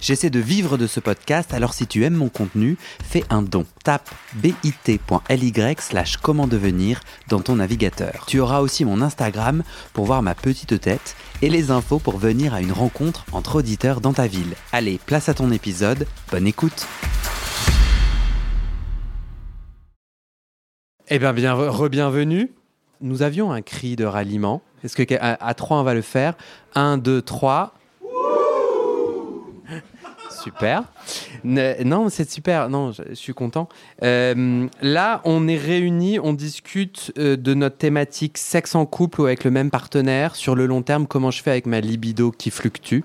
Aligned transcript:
J'essaie 0.00 0.30
de 0.30 0.38
vivre 0.38 0.78
de 0.78 0.86
ce 0.86 1.00
podcast, 1.00 1.52
alors 1.52 1.74
si 1.74 1.88
tu 1.88 2.04
aimes 2.04 2.14
mon 2.14 2.28
contenu, 2.28 2.78
fais 3.02 3.24
un 3.30 3.42
don. 3.42 3.66
Tape 3.82 4.08
bit.ly 4.34 5.52
slash 5.80 6.18
comment 6.18 6.46
devenir 6.46 7.00
dans 7.28 7.40
ton 7.40 7.56
navigateur. 7.56 8.24
Tu 8.28 8.38
auras 8.38 8.60
aussi 8.60 8.84
mon 8.84 9.02
Instagram 9.02 9.64
pour 9.92 10.04
voir 10.04 10.22
ma 10.22 10.36
petite 10.36 10.80
tête 10.80 11.16
et 11.42 11.50
les 11.50 11.72
infos 11.72 11.98
pour 11.98 12.16
venir 12.18 12.54
à 12.54 12.60
une 12.60 12.70
rencontre 12.70 13.24
entre 13.32 13.56
auditeurs 13.56 14.00
dans 14.00 14.12
ta 14.12 14.28
ville. 14.28 14.54
Allez, 14.70 15.00
place 15.04 15.28
à 15.28 15.34
ton 15.34 15.50
épisode, 15.50 16.06
bonne 16.30 16.46
écoute 16.46 16.86
Eh 21.08 21.18
bien, 21.18 21.32
bien 21.32 21.54
re-bienvenue. 21.54 22.52
Nous 23.00 23.22
avions 23.22 23.50
un 23.50 23.62
cri 23.62 23.96
de 23.96 24.04
ralliement. 24.04 24.62
Est-ce 24.84 24.94
que 24.94 25.14
à, 25.14 25.44
à 25.44 25.54
3 25.54 25.78
on 25.78 25.82
va 25.82 25.94
le 25.94 26.02
faire? 26.02 26.34
1, 26.74 26.98
2, 26.98 27.22
3. 27.22 27.74
Super. 30.48 30.84
Non, 31.44 32.08
c'est 32.08 32.28
super. 32.30 32.68
Non, 32.70 32.92
je, 32.92 33.14
suis 33.14 33.34
content. 33.34 33.68
Euh, 34.02 34.66
là, 34.80 35.20
on 35.24 35.46
est 35.46 35.56
réunis, 35.56 36.18
on 36.18 36.32
discute 36.32 37.12
euh, 37.18 37.36
de 37.36 37.52
notre 37.52 37.76
thématique 37.76 38.38
sexe 38.38 38.74
en 38.74 38.86
couple 38.86 39.20
ou 39.20 39.24
avec 39.26 39.44
le 39.44 39.50
même 39.50 39.70
partenaire 39.70 40.36
sur 40.36 40.54
le 40.54 40.66
long 40.66 40.82
terme. 40.82 41.06
Comment 41.06 41.30
je 41.30 41.42
fais 41.42 41.50
avec 41.50 41.66
ma 41.66 41.80
libido 41.80 42.30
qui 42.30 42.50
fluctue. 42.50 43.00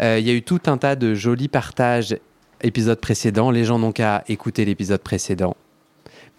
Euh, 0.00 0.18
Il 0.18 0.26
y 0.26 0.30
a 0.30 0.32
eu 0.32 0.42
tout 0.42 0.60
un 0.66 0.78
tas 0.78 0.96
de 0.96 1.14
jolis 1.14 1.48
partages 1.48 2.16
épisode 2.62 3.00
précédent. 3.00 3.50
Les 3.50 3.64
gens 3.64 3.78
n'ont 3.78 3.92
qu'à 3.92 4.24
écouter 4.28 4.64
l'épisode 4.64 5.02
précédent. 5.02 5.54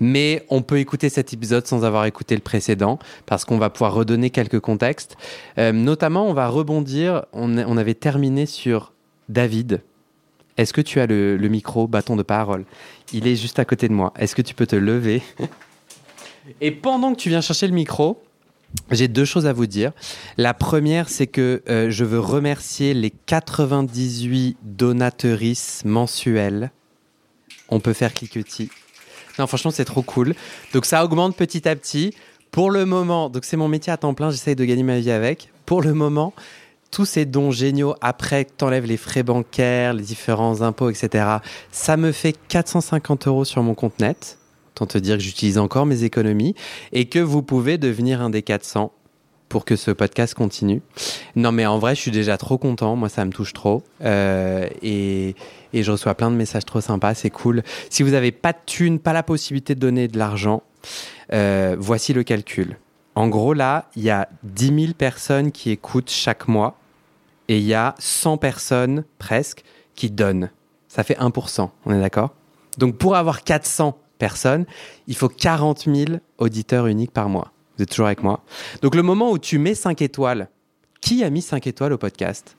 Mais 0.01 0.45
on 0.49 0.61
peut 0.61 0.79
écouter 0.79 1.09
cet 1.09 1.33
épisode 1.33 1.67
sans 1.67 1.83
avoir 1.83 2.05
écouté 2.05 2.33
le 2.33 2.41
précédent 2.41 2.99
parce 3.25 3.45
qu'on 3.45 3.57
va 3.57 3.69
pouvoir 3.69 3.94
redonner 3.94 4.29
quelques 4.29 4.61
contextes. 4.61 5.17
Notamment, 5.57 6.25
on 6.25 6.33
va 6.33 6.47
rebondir. 6.47 7.25
On, 7.33 7.57
on 7.57 7.75
avait 7.75 7.95
terminé 7.95 8.45
sur 8.45 8.94
David. 9.27 9.81
Est-ce 10.59 10.73
que 10.73 10.81
tu 10.81 10.99
as 10.99 11.05
le, 11.05 11.38
micro, 11.47 11.88
bâton 11.88 12.17
de 12.17 12.21
parole? 12.21 12.65
Il 13.13 13.27
est 13.27 13.38
juste 13.38 13.59
à 13.59 13.65
côté 13.65 13.88
de 13.88 13.93
moi. 13.93 14.11
Est-ce 14.19 14.35
que 14.35 14.41
tu 14.41 14.53
peux 14.53 14.67
te 14.67 14.75
lever? 14.75 15.21
Et 16.59 16.71
pendant 16.71 17.13
que 17.13 17.17
tu 17.17 17.29
viens 17.29 17.39
chercher 17.39 17.66
le 17.66 17.73
micro, 17.73 18.21
j'ai 18.91 19.07
deux 19.07 19.23
choses 19.23 19.45
à 19.45 19.53
vous 19.53 19.67
dire. 19.67 19.93
La 20.35 20.53
première, 20.53 21.07
c'est 21.07 21.27
que 21.27 21.63
euh, 21.69 21.89
je 21.89 22.03
veux 22.03 22.19
remercier 22.19 22.93
les 22.93 23.09
98 23.09 24.57
donatrices 24.61 25.83
mensuelles. 25.85 26.71
On 27.69 27.79
peut 27.79 27.94
faire 27.94 28.13
cliquetis. 28.13 28.69
Non, 29.38 29.47
franchement, 29.47 29.71
c'est 29.71 29.85
trop 29.85 30.01
cool. 30.01 30.35
Donc, 30.73 30.85
ça 30.85 31.05
augmente 31.05 31.38
petit 31.38 31.69
à 31.69 31.75
petit. 31.77 32.13
Pour 32.51 32.69
le 32.69 32.85
moment, 32.85 33.29
donc 33.29 33.45
c'est 33.45 33.55
mon 33.55 33.69
métier 33.69 33.94
à 33.94 33.97
temps 33.97 34.13
plein, 34.13 34.29
j'essaye 34.29 34.57
de 34.57 34.66
gagner 34.66 34.83
ma 34.83 34.99
vie 34.99 35.11
avec. 35.11 35.51
Pour 35.66 35.81
le 35.81 35.94
moment, 35.94 36.33
tous 36.91 37.05
ces 37.05 37.25
dons 37.25 37.51
géniaux, 37.51 37.95
après 38.01 38.45
que 38.45 38.51
tu 38.57 38.65
enlèves 38.65 38.85
les 38.85 38.97
frais 38.97 39.23
bancaires, 39.23 39.93
les 39.93 40.03
différents 40.03 40.61
impôts, 40.61 40.89
etc., 40.89 41.37
ça 41.71 41.97
me 41.97 42.11
fait 42.11 42.35
450 42.47 43.27
euros 43.27 43.45
sur 43.45 43.61
mon 43.63 43.75
compte 43.75 43.99
net. 43.99 44.37
Tant 44.75 44.85
te 44.85 44.97
dire 44.97 45.17
que 45.17 45.23
j'utilise 45.23 45.57
encore 45.57 45.85
mes 45.85 46.03
économies 46.03 46.55
et 46.91 47.05
que 47.05 47.19
vous 47.19 47.43
pouvez 47.43 47.77
devenir 47.77 48.21
un 48.21 48.29
des 48.29 48.41
400 48.41 48.91
pour 49.49 49.65
que 49.65 49.75
ce 49.75 49.91
podcast 49.91 50.35
continue. 50.35 50.81
Non, 51.35 51.51
mais 51.51 51.65
en 51.65 51.79
vrai, 51.79 51.95
je 51.95 52.01
suis 52.01 52.11
déjà 52.11 52.37
trop 52.37 52.57
content. 52.57 52.95
Moi, 52.95 53.09
ça 53.09 53.25
me 53.25 53.31
touche 53.31 53.51
trop. 53.53 53.83
Euh, 54.03 54.67
et, 54.81 55.35
et 55.73 55.83
je 55.83 55.91
reçois 55.91 56.13
plein 56.13 56.29
de 56.31 56.35
messages 56.35 56.65
trop 56.65 56.81
sympas. 56.81 57.15
C'est 57.15 57.31
cool. 57.31 57.63
Si 57.89 58.03
vous 58.03 58.11
n'avez 58.11 58.31
pas 58.31 58.53
de 58.53 58.59
thunes, 58.65 58.99
pas 58.99 59.11
la 59.11 59.23
possibilité 59.23 59.73
de 59.73 59.79
donner 59.79 60.07
de 60.07 60.19
l'argent, 60.19 60.61
euh, 61.33 61.75
voici 61.79 62.13
le 62.13 62.23
calcul. 62.23 62.78
En 63.19 63.28
gros, 63.28 63.53
là, 63.53 63.90
il 63.97 64.03
y 64.03 64.09
a 64.09 64.30
10 64.44 64.68
000 64.68 64.94
personnes 64.94 65.52
qui 65.52 65.72
écoutent 65.72 66.09
chaque 66.09 66.47
mois 66.47 66.78
et 67.50 67.57
il 67.57 67.66
y 67.66 67.74
a 67.74 67.94
100 68.00 68.38
personnes 68.38 69.03
presque 69.18 69.66
qui 69.94 70.09
donnent. 70.09 70.52
Ça 70.88 71.03
fait 71.03 71.19
1%, 71.19 71.69
on 71.85 71.94
est 71.94 72.00
d'accord? 72.00 72.34
Donc 72.78 72.97
pour 72.97 73.18
avoir 73.18 73.44
400 73.44 73.97
personnes, 74.19 74.66
il 75.08 75.18
faut 75.18 75.28
40 75.28 75.90
000 75.94 76.19
auditeurs 76.38 76.88
uniques 76.88 77.12
par 77.12 77.28
mois. 77.28 77.52
Vous 77.75 77.84
êtes 77.84 77.90
toujours 77.90 78.06
avec 78.06 78.24
moi? 78.24 78.40
Donc 78.81 78.96
le 78.96 79.03
moment 79.03 79.31
où 79.31 79.38
tu 79.38 79.58
mets 79.58 79.75
5 79.75 80.02
étoiles, 80.02 80.47
qui 81.02 81.22
a 81.25 81.29
mis 81.29 81.41
5 81.41 81.68
étoiles 81.68 81.91
au 81.91 81.97
podcast? 81.97 82.56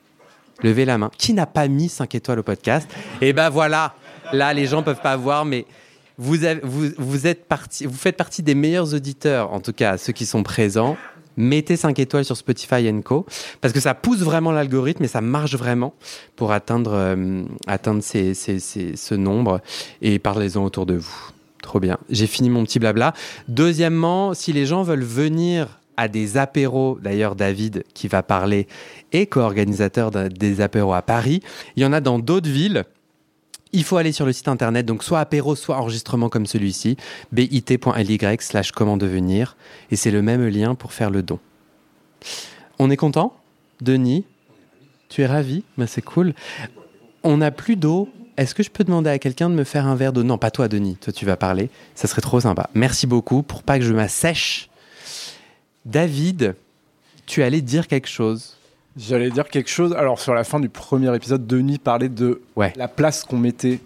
Levez 0.61 0.85
la 0.85 0.99
main. 0.99 1.09
Qui 1.17 1.33
n'a 1.33 1.47
pas 1.47 1.67
mis 1.69 1.89
5 1.89 2.13
étoiles 2.13 2.37
au 2.37 2.43
podcast? 2.43 2.87
Et 3.19 3.33
ben 3.33 3.49
voilà, 3.49 3.95
là 4.31 4.53
les 4.53 4.67
gens 4.67 4.83
peuvent 4.83 5.01
pas 5.01 5.17
voir, 5.17 5.43
mais 5.43 5.65
vous, 6.21 6.37
vous, 6.63 6.87
vous, 6.97 7.27
êtes 7.27 7.45
parti, 7.45 7.85
vous 7.85 7.97
faites 7.97 8.15
partie 8.15 8.43
des 8.43 8.55
meilleurs 8.55 8.93
auditeurs, 8.93 9.51
en 9.53 9.59
tout 9.59 9.73
cas 9.73 9.97
ceux 9.97 10.13
qui 10.13 10.25
sont 10.25 10.43
présents. 10.43 10.95
Mettez 11.37 11.77
5 11.77 11.97
étoiles 11.97 12.25
sur 12.25 12.35
Spotify 12.37 12.91
Co. 13.03 13.25
Parce 13.61 13.73
que 13.73 13.79
ça 13.79 13.93
pousse 13.93 14.19
vraiment 14.19 14.51
l'algorithme 14.51 15.03
et 15.05 15.07
ça 15.07 15.21
marche 15.21 15.55
vraiment 15.55 15.93
pour 16.35 16.51
atteindre, 16.51 16.91
euh, 16.93 17.43
atteindre 17.67 18.03
ces- 18.03 18.33
ces- 18.33 18.59
ces- 18.59 18.95
ce 18.97 19.15
nombre. 19.15 19.61
Et 20.01 20.19
parlez-en 20.19 20.63
autour 20.63 20.85
de 20.85 20.95
vous. 20.95 21.29
Trop 21.63 21.79
bien. 21.79 21.97
J'ai 22.09 22.27
fini 22.27 22.49
mon 22.49 22.63
petit 22.65 22.79
blabla. 22.79 23.13
Deuxièmement, 23.47 24.33
si 24.33 24.51
les 24.51 24.65
gens 24.65 24.83
veulent 24.83 25.03
venir 25.03 25.79
à 25.95 26.07
des 26.09 26.37
apéros, 26.37 26.99
d'ailleurs 27.01 27.35
David 27.35 27.83
qui 27.93 28.07
va 28.09 28.23
parler 28.23 28.67
est 29.13 29.25
co-organisateur 29.27 30.11
des 30.11 30.59
apéros 30.61 30.93
à 30.93 31.01
Paris, 31.01 31.41
il 31.75 31.83
y 31.83 31.85
en 31.85 31.93
a 31.93 32.01
dans 32.01 32.19
d'autres 32.19 32.49
villes. 32.49 32.83
Il 33.73 33.83
faut 33.83 33.97
aller 33.97 34.11
sur 34.11 34.25
le 34.25 34.33
site 34.33 34.47
internet, 34.47 34.85
donc 34.85 35.03
soit 35.03 35.19
apéro, 35.19 35.55
soit 35.55 35.77
enregistrement 35.77 36.29
comme 36.29 36.45
celui-ci, 36.45 36.97
bit.ly 37.31 38.19
slash 38.39 38.71
comment 38.71 38.97
devenir, 38.97 39.55
et 39.91 39.95
c'est 39.95 40.11
le 40.11 40.21
même 40.21 40.45
lien 40.47 40.75
pour 40.75 40.93
faire 40.93 41.09
le 41.09 41.23
don. 41.23 41.39
On 42.79 42.89
est 42.89 42.97
content? 42.97 43.33
Denis? 43.79 44.25
Tu 45.09 45.21
es 45.21 45.25
ravi? 45.25 45.63
Ben, 45.77 45.87
C'est 45.87 46.01
cool. 46.01 46.33
On 47.23 47.37
n'a 47.37 47.51
plus 47.51 47.75
d'eau. 47.75 48.09
Est-ce 48.37 48.55
que 48.55 48.63
je 48.63 48.69
peux 48.69 48.83
demander 48.83 49.09
à 49.09 49.19
quelqu'un 49.19 49.49
de 49.49 49.55
me 49.55 49.63
faire 49.63 49.85
un 49.85 49.95
verre 49.95 50.13
d'eau? 50.13 50.23
Non, 50.23 50.37
pas 50.37 50.51
toi, 50.51 50.67
Denis. 50.67 50.95
Toi, 50.95 51.13
tu 51.13 51.25
vas 51.25 51.37
parler. 51.37 51.69
Ça 51.95 52.07
serait 52.07 52.21
trop 52.21 52.39
sympa. 52.39 52.69
Merci 52.73 53.07
beaucoup 53.07 53.43
pour 53.43 53.61
pas 53.63 53.77
que 53.77 53.85
je 53.85 53.93
m'assèche. 53.93 54.69
David, 55.85 56.55
tu 57.25 57.43
allais 57.43 57.61
dire 57.61 57.87
quelque 57.87 58.07
chose. 58.07 58.57
J'allais 58.97 59.29
dire 59.29 59.47
quelque 59.47 59.69
chose. 59.69 59.93
Alors, 59.93 60.19
sur 60.19 60.33
la 60.33 60.43
fin 60.43 60.59
du 60.59 60.69
premier 60.69 61.13
épisode, 61.15 61.47
Denis 61.47 61.77
parlait 61.77 62.09
de 62.09 62.41
Ouais. 62.55 62.73
la 62.75 62.87
place 62.87 63.23
qu'on 63.23 63.37
mettait 63.37 63.79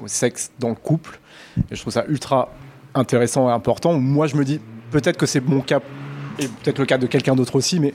au 0.00 0.08
sexe 0.08 0.50
dans 0.58 0.70
le 0.70 0.74
couple. 0.74 1.20
Et 1.70 1.76
je 1.76 1.80
trouve 1.80 1.92
ça 1.92 2.04
ultra 2.08 2.52
intéressant 2.94 3.48
et 3.48 3.52
important. 3.52 3.92
Moi, 3.98 4.26
je 4.26 4.36
me 4.36 4.44
dis, 4.44 4.60
peut-être 4.90 5.16
que 5.16 5.26
c'est 5.26 5.40
mon 5.40 5.60
cas, 5.60 5.80
et 6.38 6.48
peut-être 6.48 6.78
le 6.78 6.86
cas 6.86 6.98
de 6.98 7.06
quelqu'un 7.06 7.36
d'autre 7.36 7.54
aussi, 7.56 7.78
mais 7.78 7.94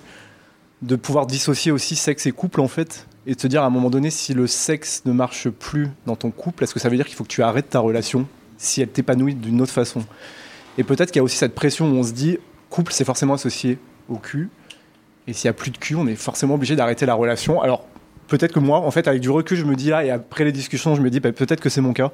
de 0.82 0.96
pouvoir 0.96 1.26
dissocier 1.26 1.72
aussi 1.72 1.96
sexe 1.96 2.26
et 2.26 2.32
couple, 2.32 2.62
en 2.62 2.68
fait, 2.70 3.06
et 3.28 3.36
de 3.36 3.42
se 3.42 3.48
dire 3.48 3.64
à 3.64 3.66
un 3.66 3.70
moment 3.70 3.90
donné, 3.90 4.10
si 4.10 4.34
le 4.34 4.48
sexe 4.48 5.02
ne 5.06 5.12
marche 5.12 5.50
plus 5.50 5.90
dans 6.06 6.16
ton 6.16 6.32
couple, 6.32 6.64
est-ce 6.64 6.74
que 6.74 6.80
ça 6.80 6.88
veut 6.90 6.96
dire 6.96 7.06
qu'il 7.06 7.16
faut 7.16 7.24
que 7.24 7.30
tu 7.30 7.44
arrêtes 7.44 7.70
ta 7.72 7.80
relation 7.80 8.28
si 8.58 8.82
elle 8.82 8.90
t'épanouit 8.90 9.36
d'une 9.36 9.60
autre 9.62 9.74
façon? 9.74 10.06
Et 10.78 10.84
peut-être 10.84 11.12
qu'il 11.12 11.20
y 11.20 11.22
a 11.22 11.24
aussi 11.24 11.38
cette 11.38 11.56
pression 11.56 11.90
où 11.92 11.96
on 11.96 12.04
se 12.04 12.14
dit, 12.14 12.38
couple, 12.70 12.94
c'est 12.94 13.06
forcément 13.06 13.34
associé 13.34 13.78
au 14.10 14.18
cul. 14.18 14.50
Et 15.28 15.34
s'il 15.34 15.48
n'y 15.48 15.52
a 15.52 15.54
plus 15.54 15.72
de 15.72 15.78
cul, 15.78 15.96
on 15.96 16.08
est 16.08 16.16
forcément 16.16 16.56
obligé 16.56 16.76
d'arrêter 16.76 17.06
la 17.06 17.14
relation. 17.16 17.62
Alors, 17.62 17.86
peut-être 18.28 18.54
que 18.54 18.60
moi, 18.60 18.80
en 18.80 18.92
fait, 18.92 19.08
avec 19.08 19.22
du 19.22 19.30
recul, 19.30 19.58
je 19.58 19.66
me 19.66 19.76
dis 19.76 19.90
là, 19.90 20.04
et 20.06 20.12
après 20.12 20.44
les 20.44 20.52
discussions, 20.52 20.96
je 20.96 21.02
me 21.02 21.10
dis, 21.10 21.20
bah, 21.20 21.32
peut-être 21.32 21.62
que 21.62 21.70
c'est 21.70 21.82
mon 21.82 21.94
cas. 21.94 22.12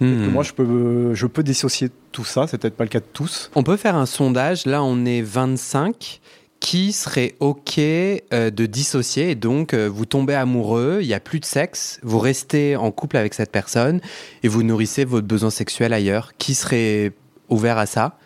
Que 0.00 0.04
Hmm. 0.04 0.26
moi, 0.32 0.42
je 0.42 0.52
peux, 0.52 1.14
je 1.14 1.26
peux 1.26 1.42
dissocier 1.44 1.88
tout 2.10 2.24
ça. 2.24 2.46
C'est 2.48 2.58
peut-être 2.58 2.76
pas 2.76 2.82
le 2.84 2.90
cas 2.90 2.98
de 3.00 3.04
tous. 3.12 3.50
On 3.54 3.62
peut 3.62 3.76
faire 3.76 3.94
un 3.94 4.06
sondage. 4.06 4.66
Là, 4.66 4.82
on 4.82 5.04
est 5.04 5.22
25. 5.22 6.20
Qui 6.60 6.92
serait 6.92 7.34
OK 7.40 7.78
euh, 7.78 8.22
de 8.50 8.64
dissocier? 8.64 9.32
Et 9.32 9.34
donc 9.34 9.74
euh, 9.74 9.86
vous 9.86 10.06
tombez 10.06 10.34
amoureux, 10.34 11.00
il 11.02 11.06
n'y 11.06 11.12
a 11.12 11.20
plus 11.20 11.38
de 11.38 11.44
sexe, 11.44 12.00
vous 12.02 12.18
restez 12.18 12.74
en 12.74 12.90
couple 12.90 13.18
avec 13.18 13.34
cette 13.34 13.52
personne 13.52 14.00
et 14.42 14.48
vous 14.48 14.62
nourrissez 14.62 15.04
votre 15.04 15.26
besoin 15.26 15.50
sexuel 15.50 15.92
ailleurs. 15.92 16.32
Qui 16.38 16.54
serait 16.54 17.12
ouvert 17.50 17.76
à 17.76 17.84
ça? 17.84 18.16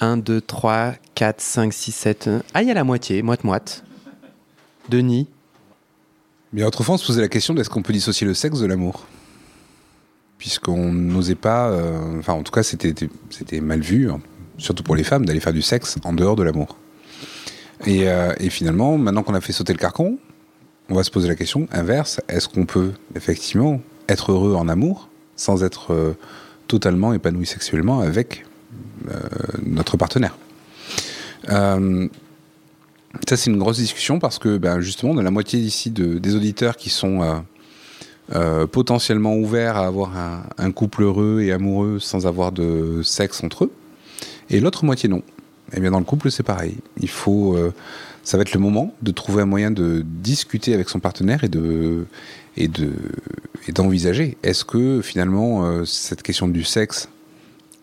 1, 0.00 0.16
2, 0.16 0.40
3, 0.40 0.94
4, 1.14 1.40
5, 1.40 1.72
6, 1.72 1.92
7. 1.92 2.30
Ah, 2.54 2.62
il 2.62 2.68
y 2.68 2.70
a 2.70 2.74
la 2.74 2.84
moitié, 2.84 3.22
moite-moite. 3.22 3.84
Denis 4.88 5.28
Mais 6.52 6.64
autrefois, 6.64 6.96
on 6.96 6.98
se 6.98 7.06
posait 7.06 7.20
la 7.20 7.28
question 7.28 7.54
est-ce 7.56 7.70
qu'on 7.70 7.82
peut 7.82 7.92
dissocier 7.92 8.26
le 8.26 8.34
sexe 8.34 8.58
de 8.58 8.66
l'amour? 8.66 9.06
Puisqu'on 10.38 10.92
n'osait 10.92 11.36
pas, 11.36 11.68
euh, 11.70 12.18
enfin 12.18 12.34
en 12.34 12.42
tout 12.42 12.52
cas 12.52 12.62
c'était 12.62 13.08
mal 13.60 13.80
vu, 13.80 14.10
hein, 14.10 14.20
surtout 14.58 14.82
pour 14.82 14.96
les 14.96 15.04
femmes, 15.04 15.24
d'aller 15.24 15.40
faire 15.40 15.52
du 15.52 15.62
sexe 15.62 15.96
en 16.04 16.12
dehors 16.12 16.36
de 16.36 16.42
l'amour. 16.42 16.76
Et, 17.86 18.08
euh, 18.08 18.34
finalement, 18.50 18.98
maintenant 18.98 19.22
qu'on 19.22 19.34
a 19.34 19.40
fait 19.40 19.52
sauter 19.52 19.72
le 19.72 19.78
carcan, 19.78 20.16
on 20.90 20.94
va 20.94 21.02
se 21.02 21.10
poser 21.10 21.28
la 21.28 21.34
question 21.34 21.66
inverse, 21.72 22.20
est-ce 22.28 22.48
qu'on 22.48 22.66
peut 22.66 22.92
effectivement 23.14 23.80
être 24.08 24.32
heureux 24.32 24.54
en 24.54 24.68
amour 24.68 25.08
sans 25.36 25.64
être 25.64 25.94
euh, 25.94 26.14
totalement 26.68 27.14
épanoui 27.14 27.46
sexuellement 27.46 28.00
avec 28.00 28.44
notre 29.64 29.96
partenaire? 29.96 30.36
Euh, 31.50 32.08
Ça, 33.28 33.36
c'est 33.36 33.50
une 33.50 33.58
grosse 33.58 33.78
discussion 33.78 34.18
parce 34.18 34.38
que 34.38 34.58
ben, 34.58 34.80
justement, 34.80 35.12
on 35.12 35.18
a 35.18 35.22
la 35.22 35.30
moitié 35.30 35.60
ici 35.60 35.90
de, 35.90 36.18
des 36.18 36.34
auditeurs 36.34 36.76
qui 36.76 36.90
sont 36.90 37.22
euh, 37.22 37.34
euh, 38.34 38.66
potentiellement 38.66 39.36
ouverts 39.36 39.76
à 39.76 39.86
avoir 39.86 40.12
un, 40.58 40.72
couple 40.72 41.02
heureux 41.02 41.40
et 41.40 41.52
amoureux 41.52 41.98
sans 42.00 42.26
avoir 42.26 42.50
de 42.50 43.02
sexe 43.02 43.44
entre 43.44 43.64
eux. 43.64 43.72
Et 44.50 44.60
l'autre 44.60 44.84
moitié, 44.84 45.08
non. 45.08 45.22
Eh 45.72 45.80
bien, 45.80 45.90
dans 45.90 45.98
le 45.98 46.04
couple, 46.04 46.30
c'est 46.30 46.42
pareil. 46.42 46.76
Il 47.00 47.08
faut. 47.08 47.56
ça 48.22 48.36
va 48.36 48.42
être 48.42 48.52
le 48.52 48.60
moment 48.60 48.94
de 49.00 49.10
trouver 49.10 49.42
un 49.42 49.46
moyen 49.46 49.70
de 49.70 50.04
discuter 50.04 50.74
avec 50.74 50.88
son 50.88 51.00
partenaire 51.00 51.42
et 51.44 51.48
de 51.48 52.06
et 52.56 52.68
de 52.68 52.92
et 53.66 53.72
d'envisager. 53.72 54.36
Est-ce 54.42 54.64
que 54.64 55.00
finalement 55.00 55.84
cette 55.86 56.22
question 56.22 56.46
du 56.46 56.62
sexe 56.62 57.08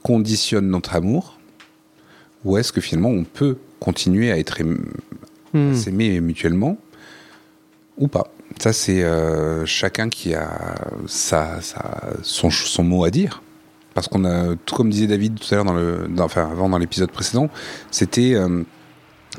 conditionne 0.04 0.70
notre 0.70 0.96
amour? 0.96 1.41
Ou 2.46 2.58
est-ce 2.58 2.72
que 2.74 2.82
finalement 2.82 3.10
on 3.10 3.24
peut 3.24 3.58
continuer 3.80 4.32
à 4.32 4.38
être 4.38 4.62
Hmm. 5.54 5.74
s'aimer 5.76 6.22
mutuellement 6.22 6.78
ou 7.98 8.08
pas? 8.08 8.32
Ça, 8.60 8.72
c'est 8.74 9.04
euh, 9.04 9.66
chacun 9.66 10.08
qui 10.10 10.34
a 10.34 10.78
sa, 11.08 11.60
sa- 11.62 12.14
son, 12.22 12.50
son 12.50 12.84
mot 12.84 13.04
à 13.04 13.10
dire. 13.12 13.42
Parce 13.94 14.08
qu'on 14.08 14.24
a, 14.24 14.56
tout 14.66 14.76
comme 14.76 14.90
disait 14.90 15.08
David 15.08 15.38
tout 15.40 15.48
à 15.52 15.56
l'heure, 15.56 15.66
dans 15.66 15.74
le, 15.74 16.08
dans- 16.10 16.24
enfin 16.26 16.50
avant 16.50 16.70
dans 16.70 16.78
l'épisode 16.78 17.12
précédent, 17.12 17.50
c'était 17.92 18.34
euh, 18.36 18.64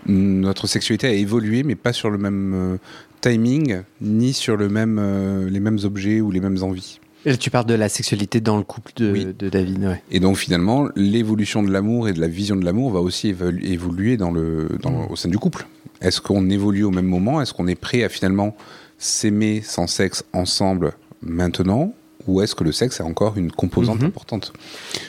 notre 0.07 0.67
sexualité 0.67 1.07
a 1.07 1.13
évolué, 1.13 1.63
mais 1.63 1.75
pas 1.77 1.93
sur 1.95 2.11
le 2.11 2.19
même 2.19 2.53
euh, 2.55 2.77
timing, 3.23 3.83
ni 4.03 4.33
sur 4.35 4.57
le 4.59 4.69
même, 4.69 5.47
les 5.49 5.61
mêmes 5.61 5.79
objets 5.85 6.21
ou 6.21 6.31
les 6.31 6.41
mêmes 6.41 6.63
envies. 6.63 6.99
Et 7.25 7.37
tu 7.37 7.51
parles 7.51 7.67
de 7.67 7.75
la 7.75 7.89
sexualité 7.89 8.41
dans 8.41 8.57
le 8.59 8.65
couple 8.65 8.93
de, 8.97 9.13
Oui. 9.13 9.27
de 9.39 9.49
David. 9.49 9.85
Ouais. 9.85 10.03
Et 10.11 10.19
donc 10.21 10.37
finalement, 10.37 10.89
l'évolution 10.97 11.63
de 11.63 11.71
l'amour 11.71 12.09
et 12.09 12.13
de 12.13 12.21
la 12.21 12.27
vision 12.29 12.57
de 12.57 12.65
l'amour 12.65 12.91
va 12.91 13.01
aussi 13.01 13.33
évolu- 13.33 13.65
évoluer 13.65 14.17
dans 14.17 14.31
le, 14.33 14.69
dans, 14.83 15.07
au 15.09 15.17
sein 15.17 15.29
du 15.29 15.39
couple. 15.39 15.67
Est-ce 16.01 16.21
qu'on 16.21 16.51
évolue 16.51 16.83
au 16.85 16.91
même 16.91 17.07
moment? 17.07 17.41
Est-ce 17.41 17.55
qu'on 17.55 17.69
est 17.69 17.77
prêt 17.77 18.03
à 18.03 18.09
finalement 18.09 18.57
s'aimer 18.99 19.63
sans 19.65 19.87
sexe 19.87 20.25
ensemble 20.33 20.93
maintenant? 21.23 21.95
Ou 22.27 22.41
est-ce 22.41 22.55
que 22.55 22.65
le 22.65 22.73
sexe 22.73 23.01
est 23.01 23.05
encore 23.05 23.37
une 23.37 23.53
composante 23.53 24.01
Mhm. 24.01 24.07
importante? 24.09 24.53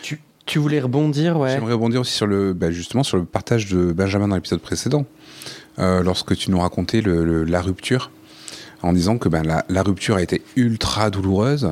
Tu, 0.04 0.19
tu 0.45 0.60
voulais 0.60 0.80
rebondir, 0.81 1.38
ouais. 1.39 1.51
J'aimerais 1.51 1.74
rebondir 1.74 2.01
aussi 2.01 2.13
sur 2.13 2.27
le, 2.27 2.54
bah, 2.54 2.71
justement 2.71 3.04
sur 3.04 3.18
le 3.18 3.25
partage 3.25 3.68
de 3.71 3.92
Benjamin 3.92 4.27
dans 4.27 4.36
l'épisode 4.36 4.62
précédent, 4.62 5.06
Euh, 5.80 6.04
lorsque 6.04 6.36
tu 6.38 6.51
nous 6.51 6.60
racontais 6.60 7.01
le- 7.01 7.25
le- 7.25 7.44
la 7.45 7.60
rupture, 7.60 8.12
en 8.83 8.94
disant 8.94 9.18
que 9.18 9.27
ben, 9.27 9.42
la, 9.42 9.65
la 9.69 9.81
rupture 9.81 10.18
a 10.18 10.21
été 10.21 10.44
ultra 10.56 11.10
douloureuse 11.10 11.71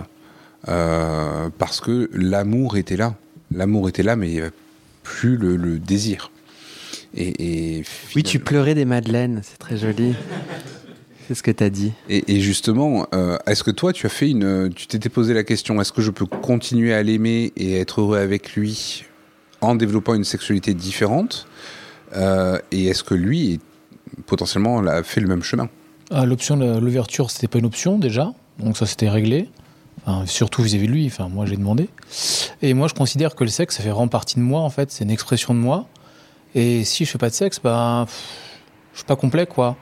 euh, 0.67 1.49
parce 1.57 1.79
que 1.81 2.09
l'amour 2.13 2.77
était 2.77 2.97
là. 2.97 3.15
L'amour 3.53 3.89
était 3.89 4.03
là, 4.03 4.15
mais 4.15 4.29
il 4.29 4.33
n'y 4.33 4.39
avait 4.41 4.51
plus 5.03 5.37
le, 5.37 5.55
le 5.57 5.79
désir. 5.79 6.31
Et, 7.15 7.77
et 7.79 7.83
Oui, 8.15 8.23
tu 8.23 8.39
pleurais 8.39 8.75
des 8.75 8.85
madeleines, 8.85 9.41
c'est 9.43 9.57
très 9.57 9.75
joli. 9.77 10.13
c'est 11.27 11.35
ce 11.35 11.43
que 11.43 11.51
tu 11.51 11.63
as 11.63 11.69
dit. 11.69 11.91
Et, 12.09 12.35
et 12.35 12.39
justement, 12.39 13.07
euh, 13.13 13.37
est-ce 13.47 13.63
que 13.63 13.71
toi, 13.71 13.91
tu 13.91 14.05
as 14.05 14.09
fait 14.09 14.29
une, 14.29 14.69
tu 14.73 14.87
t'étais 14.87 15.09
posé 15.09 15.33
la 15.33 15.43
question, 15.43 15.81
est-ce 15.81 15.91
que 15.91 16.01
je 16.01 16.11
peux 16.11 16.25
continuer 16.25 16.93
à 16.93 17.03
l'aimer 17.03 17.51
et 17.57 17.79
être 17.79 18.01
heureux 18.01 18.17
avec 18.17 18.55
lui 18.55 19.03
en 19.59 19.75
développant 19.75 20.13
une 20.13 20.23
sexualité 20.23 20.73
différente 20.73 21.47
Euh, 22.15 22.57
Et 22.71 22.85
est-ce 22.87 23.03
que 23.03 23.13
lui, 23.15 23.59
potentiellement, 24.25 24.79
a 24.85 25.03
fait 25.03 25.21
le 25.21 25.27
même 25.27 25.43
chemin? 25.43 25.69
Ah, 26.11 26.25
L'option 26.25 26.57
de 26.57 26.77
l'ouverture, 26.79 27.31
c'était 27.31 27.47
pas 27.47 27.59
une 27.59 27.65
option 27.65 27.97
déjà, 27.99 28.33
donc 28.59 28.75
ça 28.77 28.85
c'était 28.85 29.07
réglé. 29.09 29.49
Surtout 30.25 30.63
vis-à-vis 30.63 30.87
de 30.87 30.91
lui, 30.91 31.05
enfin 31.07 31.29
moi 31.29 31.45
j'ai 31.45 31.57
demandé. 31.57 31.89
Et 32.61 32.73
moi 32.73 32.87
je 32.87 32.93
considère 32.93 33.35
que 33.35 33.43
le 33.43 33.49
sexe, 33.49 33.77
ça 33.77 33.83
fait 33.83 33.89
vraiment 33.89 34.07
partie 34.07 34.35
de 34.35 34.41
moi 34.41 34.61
en 34.61 34.69
fait, 34.69 34.91
c'est 34.91 35.03
une 35.03 35.11
expression 35.11 35.53
de 35.53 35.59
moi. 35.59 35.85
Et 36.55 36.83
si 36.83 37.05
je 37.05 37.11
fais 37.11 37.17
pas 37.17 37.29
de 37.29 37.33
sexe, 37.33 37.59
ben 37.63 38.05
je 38.93 38.97
suis 38.97 39.05
pas 39.05 39.15
complet 39.15 39.45
quoi. 39.45 39.77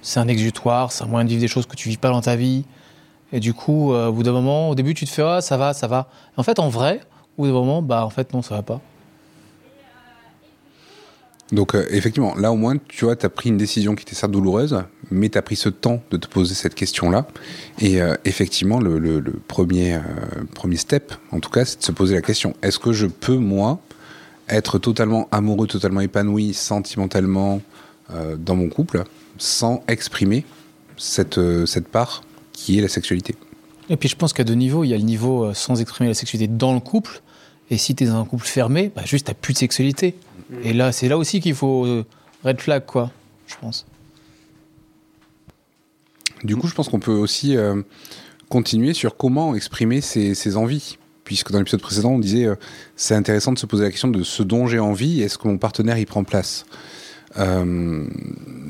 C'est 0.00 0.20
un 0.20 0.28
exutoire, 0.28 0.90
c'est 0.92 1.04
un 1.04 1.06
moyen 1.06 1.24
de 1.24 1.30
vivre 1.30 1.40
des 1.40 1.48
choses 1.48 1.66
que 1.66 1.76
tu 1.76 1.88
vis 1.88 1.96
pas 1.96 2.10
dans 2.10 2.20
ta 2.20 2.36
vie. 2.36 2.64
Et 3.32 3.40
du 3.40 3.52
coup, 3.52 3.92
euh, 3.92 4.08
au 4.08 4.12
bout 4.12 4.22
d'un 4.22 4.32
moment, 4.32 4.70
au 4.70 4.74
début 4.74 4.94
tu 4.94 5.04
te 5.04 5.10
fais 5.10 5.22
ah 5.22 5.40
ça 5.40 5.56
va, 5.56 5.74
ça 5.74 5.86
va. 5.86 6.08
En 6.36 6.42
fait, 6.42 6.58
en 6.58 6.68
vrai, 6.68 7.00
au 7.36 7.42
bout 7.42 7.48
d'un 7.48 7.54
moment, 7.54 7.82
bah 7.82 8.04
en 8.04 8.10
fait 8.10 8.32
non, 8.32 8.42
ça 8.42 8.54
va 8.56 8.62
pas. 8.62 8.80
Donc, 11.52 11.74
euh, 11.74 11.86
effectivement, 11.90 12.34
là 12.34 12.52
au 12.52 12.56
moins, 12.56 12.76
tu 12.88 13.04
vois, 13.04 13.16
tu 13.16 13.24
as 13.24 13.30
pris 13.30 13.48
une 13.48 13.56
décision 13.56 13.94
qui 13.94 14.02
était 14.02 14.14
certes 14.14 14.32
douloureuse, 14.32 14.82
mais 15.10 15.28
tu 15.30 15.38
as 15.38 15.42
pris 15.42 15.56
ce 15.56 15.68
temps 15.68 16.02
de 16.10 16.16
te 16.18 16.28
poser 16.28 16.54
cette 16.54 16.74
question-là. 16.74 17.26
Et 17.80 18.02
euh, 18.02 18.14
effectivement, 18.24 18.80
le, 18.80 19.22
premier, 19.46 19.94
euh, 19.94 20.00
premier 20.54 20.76
step, 20.76 21.14
en 21.32 21.40
tout 21.40 21.50
cas, 21.50 21.64
c'est 21.64 21.78
de 21.78 21.84
se 21.84 21.92
poser 21.92 22.14
la 22.14 22.22
question 22.22 22.54
est-ce 22.62 22.78
que 22.78 22.92
je 22.92 23.06
peux, 23.06 23.36
moi, 23.36 23.80
être 24.48 24.78
totalement 24.78 25.28
amoureux, 25.30 25.66
totalement 25.66 26.00
épanoui 26.00 26.54
sentimentalement 26.54 27.60
dans 28.38 28.56
mon 28.56 28.70
couple, 28.70 29.04
sans 29.36 29.84
exprimer 29.86 30.46
cette, 30.96 31.38
cette 31.66 31.88
part 31.88 32.22
qui 32.54 32.78
est 32.78 32.80
la 32.80 32.88
sexualité? 32.88 33.34
Et 33.90 33.98
puis 33.98 34.08
je 34.08 34.16
pense 34.16 34.32
qu'à 34.32 34.44
deux 34.44 34.54
niveaux, 34.54 34.84
il 34.84 34.88
y 34.88 34.94
a 34.94 34.96
le 34.96 35.02
niveau 35.02 35.52
sans 35.52 35.82
exprimer 35.82 36.08
la 36.08 36.14
sexualité 36.14 36.50
dans 36.50 36.72
le 36.72 36.80
couple. 36.80 37.20
Et 37.70 37.76
si 37.76 37.94
tu 37.94 38.04
es 38.04 38.06
dans 38.06 38.18
un 38.18 38.24
couple 38.24 38.46
fermé, 38.46 38.90
bah 38.96 39.02
juste 39.04 39.26
t'as 39.26 39.34
plus 39.34 39.52
de 39.52 39.58
sexualité. 39.58 40.14
Et 40.62 40.72
là, 40.72 40.92
c'est 40.92 41.08
là 41.08 41.18
aussi 41.18 41.40
qu'il 41.40 41.54
faut 41.54 41.84
euh, 41.84 42.04
red 42.44 42.60
flag, 42.60 42.84
quoi, 42.86 43.10
je 43.46 43.54
pense. 43.60 43.86
Du 46.44 46.56
coup, 46.56 46.68
je 46.68 46.74
pense 46.74 46.88
qu'on 46.88 47.00
peut 47.00 47.12
aussi 47.12 47.56
euh, 47.56 47.82
continuer 48.48 48.94
sur 48.94 49.16
comment 49.16 49.54
exprimer 49.54 50.00
ses, 50.00 50.34
ses 50.34 50.56
envies. 50.56 50.98
Puisque 51.24 51.52
dans 51.52 51.58
l'épisode 51.58 51.82
précédent, 51.82 52.12
on 52.12 52.18
disait 52.18 52.46
euh, 52.46 52.54
c'est 52.96 53.14
intéressant 53.14 53.52
de 53.52 53.58
se 53.58 53.66
poser 53.66 53.84
la 53.84 53.90
question 53.90 54.08
de 54.08 54.22
ce 54.22 54.42
dont 54.42 54.66
j'ai 54.66 54.78
envie, 54.78 55.20
est-ce 55.20 55.36
que 55.36 55.46
mon 55.46 55.58
partenaire 55.58 55.98
y 55.98 56.06
prend 56.06 56.24
place 56.24 56.64
Euh, 57.36 58.06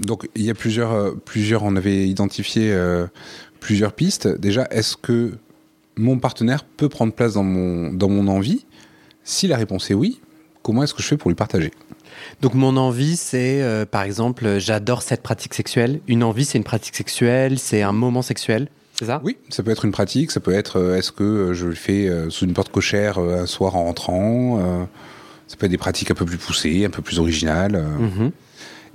Donc, 0.02 0.28
il 0.34 0.42
y 0.42 0.50
a 0.50 0.54
plusieurs, 0.54 0.92
euh, 0.92 1.12
plusieurs 1.24 1.62
on 1.62 1.76
avait 1.76 2.08
identifié 2.08 2.72
euh, 2.72 3.06
plusieurs 3.60 3.92
pistes. 3.92 4.26
Déjà, 4.26 4.66
est-ce 4.72 4.96
que 4.96 5.38
mon 5.96 6.18
partenaire 6.18 6.64
peut 6.64 6.88
prendre 6.88 7.12
place 7.12 7.34
dans 7.34 7.44
mon, 7.44 7.92
dans 7.92 8.08
mon 8.08 8.26
envie? 8.26 8.66
Si 9.22 9.46
la 9.46 9.56
réponse 9.56 9.90
est 9.92 9.94
oui, 9.94 10.20
comment 10.68 10.82
est-ce 10.82 10.92
que 10.92 11.02
je 11.02 11.08
fais 11.08 11.16
pour 11.16 11.30
lui 11.30 11.34
partager? 11.34 11.72
Donc 12.42 12.52
mon 12.52 12.76
envie, 12.76 13.16
c'est 13.16 13.62
euh, 13.62 13.86
par 13.86 14.02
exemple, 14.02 14.58
j'adore 14.58 15.00
cette 15.00 15.22
pratique 15.22 15.54
sexuelle. 15.54 16.00
Une 16.08 16.22
envie, 16.22 16.44
c'est 16.44 16.58
une 16.58 16.64
pratique 16.64 16.94
sexuelle, 16.94 17.58
c'est 17.58 17.80
un 17.80 17.92
moment 17.92 18.20
sexuel, 18.20 18.68
c'est 18.98 19.06
ça? 19.06 19.20
Oui, 19.22 19.36
ça 19.48 19.62
peut 19.62 19.70
être 19.70 19.84
une 19.84 19.92
pratique, 19.92 20.32
ça 20.32 20.40
peut 20.40 20.52
être 20.52 20.80
euh, 20.80 20.96
est-ce 20.96 21.12
que 21.12 21.22
euh, 21.22 21.54
je 21.54 21.68
le 21.68 21.74
fais 21.76 22.08
euh, 22.08 22.30
sous 22.30 22.44
une 22.44 22.52
porte 22.52 22.72
cochère 22.72 23.18
un 23.18 23.46
soir 23.46 23.76
en 23.76 23.84
rentrant 23.84 24.88
Ça 25.46 25.56
peut 25.56 25.66
être 25.66 25.70
des 25.70 25.78
pratiques 25.78 26.10
un 26.10 26.14
peu 26.14 26.24
plus 26.24 26.36
poussées, 26.36 26.84
un 26.84 26.90
peu 26.90 27.00
plus 27.00 27.20
originales. 27.20 27.80
Mhm. 27.98 28.32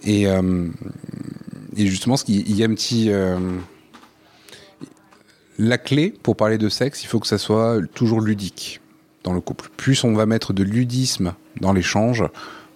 Et, 0.03 0.23
et 0.23 1.87
justement, 1.87 2.17
ce 2.17 2.25
il 2.27 2.55
y 2.55 2.63
a 2.63 2.67
un 2.67 2.73
petit. 2.73 3.09
la 5.57 5.77
clé 5.77 6.13
pour 6.21 6.35
parler 6.35 6.57
de 6.57 6.67
sexe, 6.67 7.03
il 7.03 7.07
faut 7.07 7.19
que 7.21 7.27
ça 7.27 7.37
soit 7.37 7.79
toujours 7.93 8.19
ludique 8.19 8.81
dans 9.23 9.33
le 9.33 9.39
couple. 9.39 9.69
Plus 9.77 10.03
on 10.03 10.13
va 10.13 10.25
mettre 10.25 10.51
de 10.51 10.63
ludisme 10.63 11.33
dans 11.59 11.73
l'échange, 11.73 12.23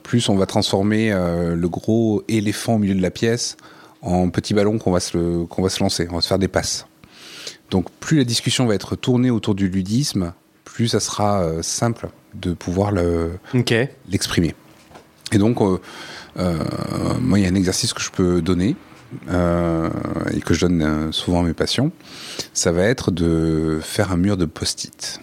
plus 0.04 0.30
on 0.30 0.36
va 0.36 0.46
transformer 0.46 1.12
euh, 1.12 1.56
le 1.56 1.70
gros 1.70 2.24
éléphant 2.28 2.76
au 2.76 2.78
milieu 2.78 2.96
de 2.96 3.02
la 3.02 3.12
pièce 3.12 3.58
en 4.02 4.30
petit 4.30 4.54
ballon 4.54 4.78
qu'on 4.78 4.92
va, 4.92 5.00
se, 5.00 5.46
qu'on 5.46 5.62
va 5.62 5.70
se 5.70 5.84
lancer, 5.84 6.08
on 6.12 6.16
va 6.16 6.22
se 6.22 6.28
faire 6.28 6.40
des 6.40 6.48
passes. 6.48 6.88
Donc 7.72 7.92
plus 8.00 8.18
la 8.18 8.24
discussion 8.24 8.66
va 8.66 8.76
être 8.76 8.96
tournée 8.96 9.30
autour 9.30 9.56
du 9.56 9.68
ludisme, 9.68 10.34
plus 10.64 10.90
ça 10.90 11.00
sera 11.00 11.42
euh, 11.42 11.62
simple 11.62 12.10
de 12.36 12.54
pouvoir 12.54 12.92
le, 12.92 13.32
l'exprimer. 14.10 14.54
Et 15.32 15.38
donc, 15.38 15.60
euh, 15.62 15.78
moi, 17.20 17.40
il 17.40 17.44
y 17.44 17.46
a 17.46 17.50
un 17.50 17.56
exercice 17.56 17.94
que 17.94 18.02
je 18.02 18.12
peux 18.12 18.42
donner 18.42 18.76
euh, 19.30 19.90
et 20.34 20.40
que 20.40 20.54
je 20.54 20.62
donne 20.66 21.12
souvent 21.12 21.42
à 21.42 21.44
mes 21.44 21.54
patients. 21.54 21.92
Ça 22.54 22.72
va 22.72 22.84
être 22.84 23.12
de 23.12 23.80
faire 23.82 24.12
un 24.12 24.18
mur 24.18 24.38
de 24.38 24.46
post-it. 24.46 25.20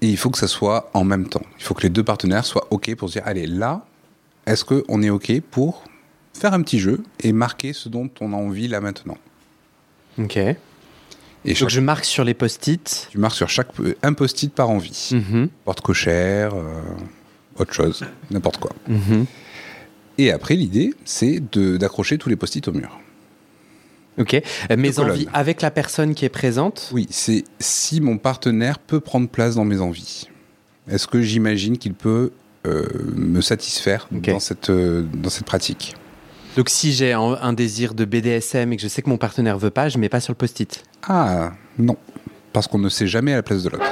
Et 0.00 0.08
il 0.08 0.16
faut 0.16 0.30
que 0.30 0.38
ça 0.38 0.46
soit 0.48 0.90
en 0.94 1.04
même 1.04 1.28
temps. 1.28 1.42
Il 1.58 1.64
faut 1.64 1.74
que 1.74 1.82
les 1.82 1.88
deux 1.90 2.04
partenaires 2.04 2.44
soient 2.44 2.66
OK 2.70 2.94
pour 2.94 3.08
se 3.08 3.14
dire, 3.14 3.22
allez, 3.26 3.46
là, 3.46 3.84
est-ce 4.46 4.64
qu'on 4.64 5.02
est 5.02 5.10
OK 5.10 5.32
pour 5.50 5.84
faire 6.32 6.54
un 6.54 6.62
petit 6.62 6.78
jeu 6.78 7.02
et 7.20 7.32
marquer 7.32 7.72
ce 7.72 7.88
dont 7.88 8.08
on 8.20 8.32
a 8.32 8.36
envie 8.36 8.68
là 8.68 8.80
maintenant? 8.80 9.18
Ok. 10.18 10.36
Et 10.36 10.56
Donc 11.44 11.56
chaque- 11.56 11.68
je 11.68 11.80
marque 11.80 12.04
sur 12.04 12.24
les 12.24 12.34
post-it. 12.34 13.08
tu 13.10 13.18
marques 13.18 13.34
sur 13.36 13.48
chaque 13.48 13.68
un 14.02 14.12
post-it 14.12 14.52
par 14.52 14.70
envie. 14.70 15.10
Mhm. 15.12 15.48
Porte 15.64 15.80
cochère, 15.80 16.54
euh, 16.54 16.82
autre 17.58 17.72
chose, 17.72 18.04
n'importe 18.30 18.58
quoi. 18.58 18.70
Mhm. 18.88 19.26
Et 20.18 20.32
après, 20.32 20.54
l'idée, 20.54 20.94
c'est 21.04 21.40
d'accrocher 21.56 22.18
tous 22.18 22.28
les 22.28 22.36
post-it 22.36 22.66
au 22.68 22.72
mur. 22.72 22.98
Ok. 24.18 24.40
Mes 24.76 24.98
envies 24.98 25.28
avec 25.32 25.62
la 25.62 25.70
personne 25.70 26.14
qui 26.14 26.24
est 26.24 26.28
présente. 26.30 26.90
Oui, 26.92 27.06
c'est 27.10 27.44
si 27.60 28.00
mon 28.00 28.18
partenaire 28.18 28.78
peut 28.78 29.00
prendre 29.00 29.28
place 29.28 29.54
dans 29.54 29.64
mes 29.64 29.80
envies. 29.80 30.28
Est-ce 30.90 31.06
que 31.06 31.20
j'imagine 31.22 31.78
qu'il 31.78 31.94
peut 31.94 32.32
euh, 32.66 32.86
me 33.14 33.40
satisfaire 33.40 34.08
dans, 34.10 34.40
cette, 34.40 34.70
euh, 34.70 35.04
dans 35.14 35.30
cette 35.30 35.44
pratique? 35.46 35.94
Donc 36.56 36.70
si 36.70 36.92
j'ai 36.92 37.12
un, 37.12 37.38
un 37.40 37.52
désir 37.52 37.94
de 37.94 38.04
BDSM 38.04 38.72
et 38.72 38.76
que 38.76 38.82
je 38.82 38.88
sais 38.88 39.02
que 39.02 39.08
mon 39.10 39.18
partenaire 39.18 39.58
veut 39.58 39.70
pas, 39.70 39.88
je 39.88 39.98
mets 39.98 40.08
pas 40.08 40.20
sur 40.20 40.32
le 40.32 40.36
post-it. 40.36 40.82
Ah, 41.06 41.52
non. 41.78 41.96
Parce 42.52 42.66
qu'on 42.66 42.78
ne 42.78 42.88
sait 42.88 43.06
jamais 43.06 43.32
à 43.32 43.36
la 43.36 43.42
place 43.42 43.62
de 43.62 43.68
l'autre. 43.68 43.84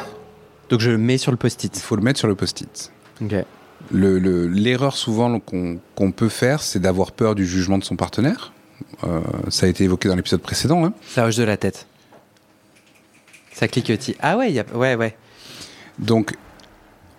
Donc 0.71 0.81
je 0.81 0.91
le 0.91 0.99
mets 0.99 1.19
sur 1.19 1.31
le 1.31 1.37
Il 1.37 1.39
post-it. 1.39 1.77
faut 1.79 1.95
le 1.95 2.03
mettre 2.03 2.19
sur 2.19 2.27
le 2.29 2.35
post-it. 2.35 2.91
Ok. 3.23 3.35
Le- 3.93 4.19
le- 4.19 4.49
L'erreur 4.49 4.97
souvent 4.97 5.39
qu'on 5.39 5.79
qu'on 5.95 6.11
peut 6.11 6.29
faire, 6.31 6.61
c'est 6.63 6.81
d'avoir 6.81 7.13
peur 7.13 7.37
du 7.37 7.47
jugement 7.47 7.79
de 7.79 7.85
son 7.85 7.95
partenaire. 7.95 8.53
Euh, 9.05 9.21
ça 9.49 9.67
a 9.67 9.69
été 9.69 9.85
évoqué 9.85 10.09
dans 10.09 10.17
l'épisode 10.17 10.41
précédent. 10.43 10.85
hein. 10.85 10.93
Ça 11.09 11.27
hoche 11.27 11.37
de 11.37 11.45
la 11.45 11.57
tête. 11.57 11.87
Ça 13.53 13.69
cliquetis. 13.69 14.17
Ah 14.21 14.37
ouais, 14.37 14.51
il 14.51 14.55
y 14.55 14.61
a... 14.61 14.65
ouais, 14.75 14.95
ouais. 14.95 15.17
Donc, 15.99 16.35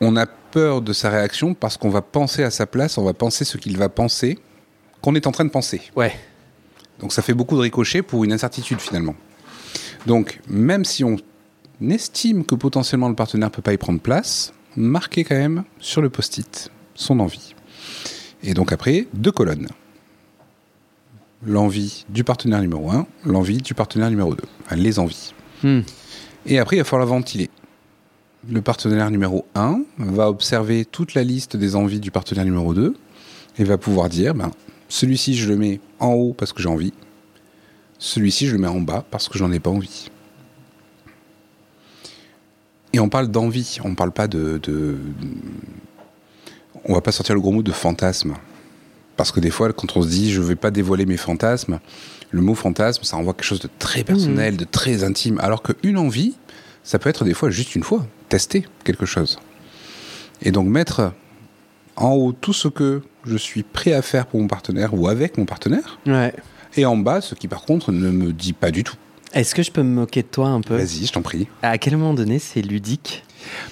on 0.01 0.15
a 0.15 0.25
peur 0.25 0.81
de 0.81 0.93
sa 0.93 1.09
réaction 1.09 1.53
parce 1.53 1.77
qu'on 1.77 1.89
va 1.89 2.01
penser 2.01 2.43
à 2.43 2.51
sa 2.51 2.67
place, 2.67 2.97
on 2.97 3.03
va 3.03 3.13
penser 3.13 3.43
ce 3.43 3.57
qu'il 3.57 3.77
va 3.77 3.89
penser, 3.89 4.37
qu'on 5.01 5.15
est 5.15 5.25
en 5.27 5.31
train 5.31 5.45
de 5.45 5.49
penser. 5.49 5.81
Ouais. 5.95 6.13
Donc, 6.99 7.11
ça 7.13 7.21
fait 7.21 7.33
beaucoup 7.33 7.55
de 7.55 7.61
ricochets 7.61 8.01
pour 8.01 8.23
une 8.23 8.33
incertitude 8.33 8.79
finalement. 8.79 9.15
Donc, 10.05 10.39
même 10.47 10.85
si 10.85 11.03
on 11.03 11.17
estime 11.81 12.45
que 12.45 12.55
potentiellement 12.55 13.09
le 13.09 13.15
partenaire 13.15 13.49
ne 13.49 13.53
peut 13.53 13.61
pas 13.61 13.73
y 13.73 13.77
prendre 13.77 13.99
place, 13.99 14.53
marquez 14.75 15.23
quand 15.23 15.35
même 15.35 15.63
sur 15.79 16.01
le 16.01 16.09
post-it 16.09 16.71
son 16.95 17.19
envie. 17.19 17.55
Et 18.43 18.53
donc 18.53 18.71
après, 18.71 19.07
deux 19.13 19.31
colonnes. 19.31 19.67
L'envie 21.45 22.05
du 22.09 22.23
partenaire 22.23 22.61
numéro 22.61 22.89
1, 22.91 23.05
l'envie 23.25 23.57
du 23.61 23.73
partenaire 23.73 24.09
numéro 24.09 24.33
2. 24.33 24.43
Enfin, 24.65 24.75
les 24.75 24.97
envies. 24.99 25.33
Hmm. 25.63 25.81
Et 26.45 26.57
après, 26.59 26.77
il 26.77 26.79
va 26.79 26.85
falloir 26.85 27.07
ventiler. 27.07 27.49
Le 28.49 28.61
partenaire 28.61 29.11
numéro 29.11 29.45
1 29.55 29.81
va 29.99 30.29
observer 30.29 30.85
toute 30.85 31.13
la 31.13 31.23
liste 31.23 31.55
des 31.57 31.75
envies 31.75 31.99
du 31.99 32.11
partenaire 32.11 32.45
numéro 32.45 32.73
2 32.73 32.95
et 33.59 33.63
va 33.63 33.77
pouvoir 33.77 34.09
dire 34.09 34.33
ben, 34.33 34.51
celui-ci, 34.89 35.35
je 35.35 35.49
le 35.49 35.57
mets 35.57 35.79
en 35.99 36.13
haut 36.13 36.33
parce 36.33 36.53
que 36.53 36.61
j'ai 36.61 36.69
envie. 36.69 36.93
Celui-ci, 37.99 38.47
je 38.47 38.53
le 38.53 38.59
mets 38.59 38.67
en 38.67 38.79
bas 38.81 39.05
parce 39.11 39.27
que 39.29 39.37
j'en 39.37 39.51
ai 39.51 39.59
pas 39.59 39.69
envie. 39.69 40.09
Et 42.93 42.99
on 42.99 43.09
parle 43.09 43.27
d'envie, 43.27 43.77
on 43.83 43.93
parle 43.95 44.11
pas 44.11 44.27
de, 44.27 44.59
de- 44.63 44.97
On 46.85 46.93
va 46.93 47.01
pas 47.01 47.11
sortir 47.11 47.35
le 47.35 47.41
gros 47.41 47.51
mot 47.51 47.61
de 47.63 47.71
fantasme. 47.71 48.33
Parce 49.17 49.31
que 49.31 49.39
des 49.39 49.49
fois, 49.49 49.73
quand 49.73 49.97
on 49.97 50.01
se 50.03 50.07
dit 50.07 50.31
je 50.31 50.41
vais 50.41 50.55
pas 50.55 50.71
dévoiler 50.71 51.05
mes 51.05 51.17
fantasmes, 51.17 51.79
le 52.31 52.41
mot 52.41 52.55
fantasme, 52.55 53.03
ça 53.03 53.17
renvoie 53.17 53.31
à 53.31 53.35
quelque 53.35 53.45
chose 53.45 53.59
de 53.59 53.69
très 53.79 54.03
personnel, 54.03 54.57
de 54.57 54.65
très 54.65 55.03
intime. 55.03 55.39
Alors 55.39 55.63
qu'une 55.63 55.97
envie, 55.97 56.35
ça 56.83 56.99
peut 56.99 57.09
être 57.09 57.23
des 57.25 57.33
fois 57.33 57.49
juste 57.49 57.75
une 57.75 57.83
fois, 57.83 58.05
tester 58.29 58.65
quelque 58.83 59.05
chose. 59.05 59.39
Et 60.43 60.51
donc 60.51 60.67
mettre 60.67 61.13
en 61.95 62.11
haut 62.11 62.31
tout 62.31 62.53
ce 62.53 62.67
que 62.67 63.01
je 63.25 63.37
suis 63.37 63.63
prêt 63.63 63.93
à 63.93 64.01
faire 64.01 64.27
pour 64.27 64.39
mon 64.39 64.47
partenaire 64.47 64.93
ou 64.93 65.07
avec 65.07 65.37
mon 65.37 65.45
partenaire, 65.45 65.97
Ouais. 66.05 66.33
et 66.75 66.85
en 66.85 66.95
bas 66.95 67.21
ce 67.21 67.33
qui 67.33 67.47
par 67.47 67.63
contre 67.63 67.91
ne 67.91 68.11
me 68.11 68.31
dit 68.31 68.53
pas 68.53 68.69
du 68.71 68.83
tout. 68.83 68.95
Est-ce 69.33 69.55
que 69.55 69.63
je 69.63 69.71
peux 69.71 69.81
me 69.83 69.93
moquer 69.93 70.21
de 70.21 70.27
toi 70.27 70.47
un 70.49 70.61
peu? 70.61 70.75
Vas-y, 70.77 71.05
je 71.07 71.11
t'en 71.11 71.21
prie. 71.21 71.47
À 71.61 71.77
quel 71.77 71.97
moment 71.97 72.13
donné, 72.13 72.39
c'est 72.39 72.61
ludique 72.61 73.23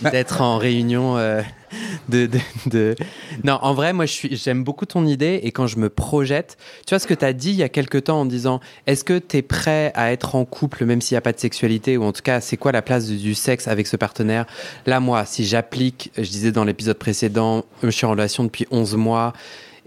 Bah- 0.01 0.09
d'être 0.09 0.41
en 0.41 0.57
réunion 0.57 1.17
euh, 1.17 1.41
Non, 3.43 3.59
en 3.61 3.73
vrai, 3.73 3.93
moi, 3.93 4.05
j'aime 4.05 4.63
beaucoup 4.63 4.85
ton 4.85 5.05
idée 5.05 5.39
et 5.43 5.51
quand 5.51 5.67
je 5.67 5.77
me 5.77 5.89
projette, 5.89 6.57
tu 6.85 6.91
vois 6.91 6.99
ce 6.99 7.07
que 7.07 7.13
tu 7.13 7.25
as 7.25 7.33
dit 7.33 7.49
il 7.51 7.55
y 7.55 7.63
a 7.63 7.69
quelque 7.69 7.97
temps 7.97 8.21
en 8.21 8.25
disant 8.25 8.59
est-ce 8.87 9.03
que 9.03 9.19
tu 9.19 9.37
es 9.37 9.41
prêt 9.41 9.91
à 9.95 10.11
être 10.11 10.35
en 10.35 10.45
couple 10.45 10.85
même 10.85 11.01
s'il 11.01 11.15
n'y 11.15 11.19
a 11.19 11.21
pas 11.21 11.33
de 11.33 11.39
sexualité 11.39 11.97
ou 11.97 12.03
en 12.03 12.11
tout 12.11 12.21
cas, 12.21 12.41
c'est 12.41 12.57
quoi 12.57 12.71
la 12.71 12.81
place 12.81 13.07
du, 13.07 13.35
sexe 13.35 13.67
avec 13.67 13.87
ce 13.87 13.97
partenaire? 13.97 14.45
Là, 14.85 14.99
moi, 14.99 15.25
si 15.25 15.45
j'applique, 15.45 16.11
je 16.17 16.29
disais 16.29 16.51
dans 16.51 16.63
l'épisode 16.63 16.97
précédent, 16.97 17.65
je 17.83 17.89
suis 17.89 18.05
en 18.05 18.11
relation 18.11 18.43
depuis 18.43 18.65
11 18.71 18.95
mois. 18.95 19.33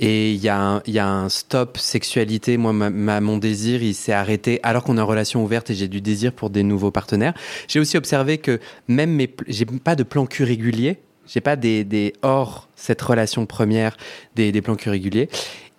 Et 0.00 0.32
il 0.32 0.40
y, 0.40 0.48
a 0.48 0.80
un- 0.86 1.28
stop 1.28 1.76
sexualité. 1.76 2.56
Moi, 2.56 2.72
mon 2.72 3.36
désir, 3.36 3.82
il 3.82 3.94
s'est 3.94 4.12
arrêté 4.12 4.60
alors 4.62 4.84
qu'on 4.84 4.96
est 4.96 5.00
en 5.00 5.06
relation 5.06 5.42
ouverte 5.42 5.70
et 5.70 5.74
j'ai 5.74 5.88
du 5.88 6.00
désir 6.00 6.32
pour 6.32 6.50
des 6.50 6.62
nouveaux 6.62 6.92
partenaires. 6.92 7.34
J'ai 7.66 7.80
aussi 7.80 7.96
observé 7.96 8.38
que 8.38 8.60
même 8.86 9.10
mes, 9.10 9.34
j'ai 9.48 9.66
pas 9.66 9.96
de 9.96 10.04
plan 10.04 10.24
cul 10.26 10.44
régulier. 10.44 10.98
J'ai 11.28 11.40
pas 11.40 11.54
des, 11.56 11.84
des 11.84 12.14
hors 12.22 12.68
cette 12.74 13.00
relation 13.02 13.46
première 13.46 13.96
des, 14.34 14.50
des 14.50 14.60
plans 14.62 14.76
réguliers. 14.84 15.28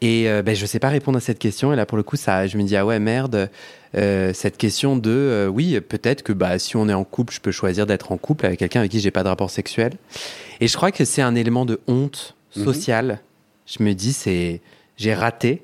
Et 0.01 0.29
euh, 0.29 0.41
ben, 0.41 0.55
je 0.55 0.65
sais 0.65 0.79
pas 0.79 0.87
répondre 0.89 1.17
à 1.17 1.21
cette 1.21 1.39
question. 1.39 1.73
Et 1.73 1.75
là, 1.75 1.85
pour 1.85 1.97
le 1.97 2.03
coup, 2.03 2.15
ça, 2.15 2.47
je 2.47 2.57
me 2.57 2.63
dis 2.63 2.77
ah 2.77 2.85
ouais 2.85 2.99
merde. 2.99 3.49
euh, 3.95 4.31
cette 4.33 4.55
question 4.57 4.95
de 4.95 5.09
euh, 5.09 5.47
oui 5.47 5.79
peut-être 5.81 6.21
que 6.23 6.31
bah 6.31 6.57
si 6.59 6.77
on 6.77 6.87
est 6.87 6.93
en 6.93 7.03
couple, 7.03 7.33
je 7.33 7.41
peux 7.41 7.51
choisir 7.51 7.85
d'être 7.87 8.11
en 8.11 8.17
couple 8.17 8.45
avec 8.45 8.59
quelqu'un 8.59 8.79
avec 8.81 8.91
qui 8.91 8.99
j'ai 9.01 9.11
pas 9.11 9.23
de 9.23 9.27
rapport 9.29 9.49
sexuel. 9.49 9.93
Et 10.61 10.67
je 10.67 10.77
crois 10.77 10.91
que 10.91 11.03
c'est 11.05 11.21
un 11.23 11.35
élément 11.35 11.65
de 11.65 11.79
honte 11.87 12.35
Mhm. 12.55 12.63
sociale. 12.63 13.19
Je 13.67 13.83
me 13.83 13.93
dis 13.93 14.13
c'est 14.13 14.61
j'ai 14.97 15.13
raté. 15.13 15.63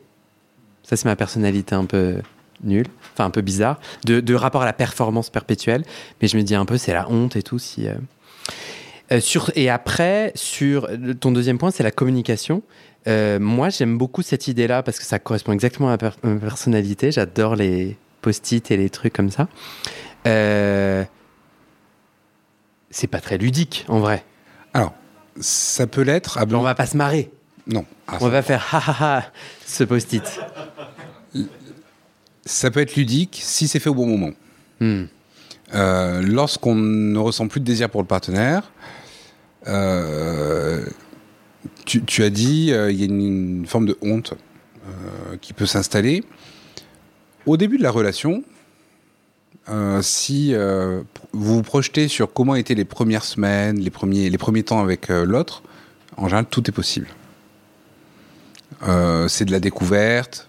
Ça 0.84 0.96
c'est 0.98 1.06
ma 1.06 1.16
personnalité 1.16 1.74
un 1.76 1.86
peu 1.86 2.18
nulle, 2.64 2.86
enfin 3.14 3.26
un 3.26 3.30
peu 3.32 3.42
bizarre, 3.42 3.80
de, 4.06 4.20
de 4.20 4.34
rapport 4.36 4.62
à 4.62 4.66
la 4.66 4.74
performance 4.74 5.30
perpétuelle. 5.30 5.84
Mais 6.22 6.28
je 6.28 6.38
me 6.38 6.44
dis 6.44 6.56
un 6.56 6.66
peu 6.66 6.78
c'est 6.78 6.94
la 6.94 7.10
honte 7.10 7.36
et 7.36 7.42
tout 7.44 7.58
si. 7.60 7.88
Euh, 9.12 9.20
sur, 9.20 9.52
et 9.56 9.70
après, 9.70 10.32
sur 10.36 10.90
ton 11.20 11.32
deuxième 11.32 11.58
point, 11.58 11.72
c'est 11.72 11.84
la 11.84 11.92
communication. 11.92 12.62
Euh, 13.08 13.40
moi, 13.40 13.70
j'aime 13.70 13.98
beaucoup 13.98 14.22
cette 14.24 14.48
idée-là 14.48 14.82
parce 14.84 14.98
que 14.98 15.06
ça 15.06 15.20
correspond 15.20 15.52
exactement 15.54 15.88
à 15.90 15.92
ma, 15.92 15.98
per- 15.98 16.18
ma 16.24 16.36
personnalité. 16.40 17.12
J'adore 17.12 17.56
les 17.56 17.98
post-it 18.22 18.72
et 18.72 18.78
les 18.78 18.90
trucs 18.90 19.14
comme 19.14 19.30
ça. 19.30 19.48
Euh, 20.28 21.04
c'est 22.90 23.08
pas 23.08 23.20
très 23.22 23.38
ludique, 23.38 23.86
en 23.90 24.00
vrai. 24.00 24.24
Alors, 24.74 24.94
ça 25.40 25.86
peut 25.86 26.02
l'être. 26.02 26.38
à 26.40 26.46
On 26.52 26.62
va 26.62 26.74
pas 26.76 26.86
se 26.88 26.98
marrer. 26.98 27.30
Non. 27.68 27.86
Ah, 28.08 28.18
On 28.22 28.30
va 28.30 28.42
faire 28.42 28.66
ha 28.74 28.78
ha 28.88 29.18
ha 29.18 29.24
ce 29.66 29.84
post-it. 29.84 30.24
ça 32.46 32.72
peut 32.72 32.80
être 32.80 32.96
ludique 32.96 33.40
si 33.44 33.68
c'est 33.68 33.80
fait 33.80 33.90
au 33.90 33.96
bon 33.96 34.06
moment. 34.08 34.32
Hmm. 34.80 35.06
Euh, 35.74 36.22
Lorsqu'on 36.22 36.76
ne 36.76 37.18
ressent 37.18 37.48
plus 37.48 37.60
de 37.60 37.66
désir 37.66 37.90
pour 37.90 38.02
le 38.02 38.08
partenaire, 38.08 38.72
euh, 39.68 40.86
tu, 41.86 42.24
as 42.24 42.30
dit 42.30 42.72
euh, 42.72 42.92
il 42.92 43.00
y 43.00 43.04
a 43.04 43.06
une, 43.06 43.66
forme 43.66 43.86
de 43.86 43.98
honte 44.02 44.34
qui 45.42 45.54
peut 45.54 45.66
s'installer. 45.66 46.24
Au 47.48 47.58
début 47.58 47.80
de 47.80 47.84
la 47.84 47.90
relation, 47.90 48.44
si 50.02 50.54
vous 50.54 51.56
vous 51.56 51.64
projetez 51.64 52.08
sur 52.08 52.32
comment 52.32 52.54
étaient 52.54 52.76
les 52.76 52.86
premières 52.86 53.24
semaines, 53.24 53.80
les 53.80 53.90
premiers, 53.90 54.30
les 54.30 54.38
premiers 54.38 54.62
temps 54.62 54.80
avec 54.80 55.10
l'autre, 55.10 55.64
en 56.18 56.28
général, 56.28 56.46
tout 56.46 56.70
est 56.70 56.72
possible. 56.72 57.08
C'est 59.28 59.46
de 59.46 59.52
la 59.52 59.60
découverte. 59.60 60.48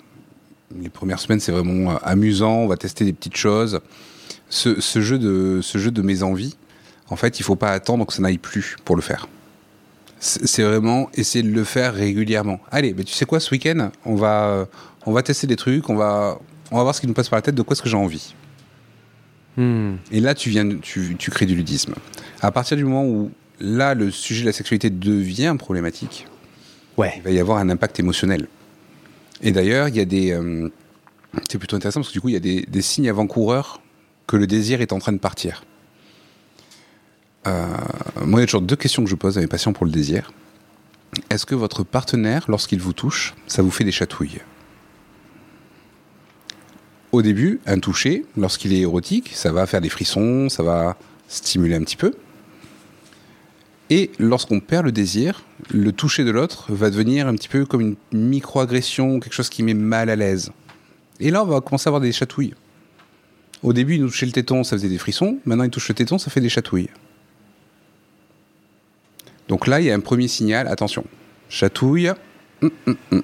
Les 0.79 0.91
premières 0.91 1.19
semaines, 1.19 1.41
c'est 1.41 1.53
vraiment 1.53 1.97
amusant. 2.01 2.57
On 2.57 2.67
va 2.67 2.77
tester 2.77 3.07
des 3.07 3.15
petites 3.15 3.39
choses. 3.39 3.81
Ce, 4.49 4.81
ce 4.81 5.01
jeu 5.01 5.19
de, 5.19 5.61
ce 5.63 5.79
jeu 5.79 5.91
de 5.91 6.03
mes 6.03 6.23
envies, 6.23 6.57
en 7.09 7.17
fait, 7.17 7.41
il 7.41 7.43
faut 7.43 7.57
pas 7.57 7.71
attendre 7.73 8.07
que 8.07 8.13
ça 8.13 8.23
n'aille 8.23 8.39
plus 8.39 8.77
pour 8.85 8.97
le 8.97 9.03
faire. 9.03 9.29
C'est 10.19 10.63
vraiment 10.63 11.11
essayer 11.15 11.43
de 11.43 11.53
le 11.53 11.63
faire 11.65 11.95
régulièrement. 11.95 12.59
Allez, 12.71 12.95
mais 12.95 13.05
tu 13.05 13.13
sais 13.13 13.27
quoi, 13.27 13.39
ce 13.39 13.51
week-end, 13.51 13.91
on 14.05 14.15
va, 14.15 14.47
euh, 14.49 14.65
on 15.05 15.13
va 15.13 15.23
tester 15.23 15.47
des 15.47 15.57
trucs, 15.57 15.89
on 15.91 15.95
va, 15.97 16.39
on 16.71 16.77
va 16.79 16.83
voir 16.85 16.95
ce 16.95 17.01
qui 17.01 17.07
nous 17.07 17.13
passe 17.13 17.29
par 17.29 17.37
la 17.37 17.43
tête, 17.43 17.55
de 17.55 17.63
quoi 17.63 17.75
est-ce 17.75 17.83
que 17.83 17.89
j'ai 17.89 17.97
envie. 17.97 18.35
Hmm. 19.57 19.97
Et 20.11 20.21
là, 20.21 20.35
tu 20.35 20.51
viens, 20.51 20.69
tu, 20.79 21.17
tu 21.19 21.31
crées 21.31 21.47
du 21.47 21.55
ludisme. 21.55 21.95
À 22.41 22.51
partir 22.51 22.77
du 22.77 22.85
moment 22.85 23.05
où 23.05 23.31
là, 23.61 23.95
le 23.95 24.11
sujet 24.11 24.43
de 24.43 24.47
la 24.47 24.53
sexualité 24.53 24.91
devient 24.91 25.55
problématique, 25.59 26.27
Ouais. 26.97 27.13
il 27.17 27.23
va 27.23 27.31
y 27.31 27.39
avoir 27.39 27.59
un 27.59 27.69
impact 27.69 28.01
émotionnel. 28.01 28.49
Et 29.43 29.53
d'ailleurs, 29.53 29.89
il 29.89 29.97
y 29.97 30.01
a 30.01 30.05
des. 30.07 30.33
euh, 30.33 30.71
c'est 31.51 31.59
plutôt 31.59 31.77
intéressant 31.77 32.01
parce 32.01 32.09
que 32.09 32.15
du 32.15 32.21
coup, 32.23 32.29
il 32.31 32.35
y 32.35 32.37
a 32.37 32.41
des, 32.41 32.63
des 32.67 32.83
signes 32.83 33.09
avant-coureurs 33.11 33.83
que 34.27 34.37
le 34.37 34.47
désir 34.47 34.81
est 34.81 34.93
en 34.93 34.99
train 34.99 35.13
de 35.13 35.19
partir. 35.19 35.65
Euh, 37.47 37.67
moi, 38.25 38.41
il 38.41 38.43
y 38.43 38.45
a 38.45 38.47
toujours 38.47 38.63
deux 38.63 38.77
questions 38.77 39.05
que 39.05 39.11
je 39.11 39.15
pose 39.15 39.39
à 39.39 39.41
mes 39.41 39.47
patients 39.47 39.73
pour 39.73 39.87
le 39.87 39.93
désir. 39.93 40.33
Est-ce 41.31 41.47
que 41.47 41.55
votre 41.55 41.85
partenaire, 41.85 42.45
lorsqu'il 42.49 42.81
vous 42.81 42.93
touche, 42.93 43.35
ça 43.47 43.63
vous 43.63 43.71
fait 43.71 43.85
des 43.85 43.93
chatouilles? 43.93 44.41
Au 47.13 47.23
début, 47.23 47.61
un 47.67 47.79
toucher, 47.79 48.27
lorsqu'il 48.37 48.73
est 48.73 48.81
érotique, 48.81 49.31
ça 49.33 49.53
va 49.53 49.67
faire 49.67 49.81
des 49.81 49.89
frissons, 49.89 50.49
ça 50.49 50.63
va 50.63 50.97
stimuler 51.29 51.77
un 51.77 51.83
petit 51.83 51.97
peu. 51.97 52.13
Et 53.89 54.11
lorsqu'on 54.19 54.59
perd 54.59 54.85
le 54.85 54.93
désir, 54.93 55.45
le 55.71 55.93
toucher 55.93 56.25
de 56.25 56.31
l'autre 56.31 56.73
va 56.73 56.91
devenir 56.91 57.29
un 57.29 57.35
petit 57.37 57.49
peu 57.49 57.65
comme 57.65 57.81
une 57.81 57.97
micro-agression, 58.13 59.21
quelque 59.21 59.33
chose 59.33 59.49
qui 59.49 59.63
met 59.63 59.75
mal 59.75 60.11
à 60.11 60.17
l'aise. 60.17 60.51
Et 61.21 61.31
là, 61.31 61.45
on 61.45 61.47
va 61.47 61.61
commencer 61.61 61.89
à 61.89 61.91
avoir 61.91 62.01
des 62.01 62.11
chatouilles. 62.11 62.55
Au 63.63 63.73
début, 63.73 63.95
il 63.95 64.03
nous 64.03 64.09
touchait 64.09 64.27
le 64.27 64.33
téton, 64.33 64.65
ça 64.65 64.77
faisait 64.77 64.89
des 64.89 64.99
frissons. 64.99 65.39
Maintenant, 65.45 65.65
il 65.65 65.71
touche 65.71 65.89
le 65.89 65.95
téton, 65.95 66.19
ça 66.19 66.31
fait 66.31 66.41
des 66.41 66.49
chatouilles. 66.49 66.91
Donc 69.49 69.67
là, 69.67 69.81
il 69.81 69.87
y 69.87 69.91
a 69.91 69.95
un 69.95 70.01
premier 70.01 70.29
signal. 70.29 70.69
Attention, 70.69 71.05
chatouille. 71.49 72.11
hum, 72.63 72.71
hum, 72.87 72.97
hum. 73.13 73.23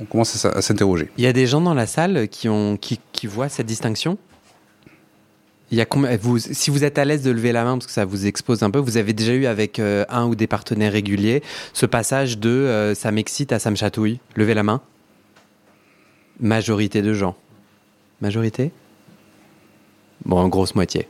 On 0.00 0.04
commence 0.04 0.44
à 0.44 0.60
s'interroger. 0.60 1.08
Il 1.18 1.24
y 1.24 1.26
a 1.26 1.32
des 1.32 1.46
gens 1.46 1.60
dans 1.60 1.74
la 1.74 1.86
salle 1.86 2.28
qui, 2.28 2.48
ont, 2.48 2.76
qui, 2.76 3.26
voient 3.26 3.48
cette 3.48 3.66
distinction? 3.66 4.18
Si 5.70 6.70
vous 6.70 6.84
êtes 6.84 6.98
à 6.98 7.04
l'aise 7.04 7.22
de 7.22 7.30
lever 7.30 7.52
la 7.52 7.64
main, 7.64 7.74
parce 7.78 7.86
que 7.86 7.92
ça 7.92 8.04
vous 8.04 8.26
expose 8.26 8.62
un 8.62 8.70
peu, 8.70 8.78
vous 8.78 8.96
avez 8.96 9.12
déjà 9.12 9.34
eu 9.34 9.46
avec 9.46 9.78
euh, 9.78 10.04
un 10.08 10.26
ou 10.26 10.34
des 10.34 10.46
partenaires 10.46 10.92
réguliers 10.92 11.42
ce 11.72 11.86
passage 11.86 12.38
de 12.38 12.50
euh, 12.50 12.94
ça 12.94 13.10
m'excite 13.12 13.52
à 13.52 13.58
ça 13.58 13.70
me 13.70 13.76
chatouille? 13.76 14.20
Levez 14.36 14.54
la 14.54 14.62
main. 14.62 14.80
Majorité 16.40 17.00
de 17.00 17.12
gens. 17.12 17.36
Majorité? 18.20 18.72
Bon, 20.24 20.38
en 20.38 20.48
grosse 20.48 20.74
moitié. 20.74 21.06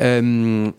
Euh, 0.00 0.70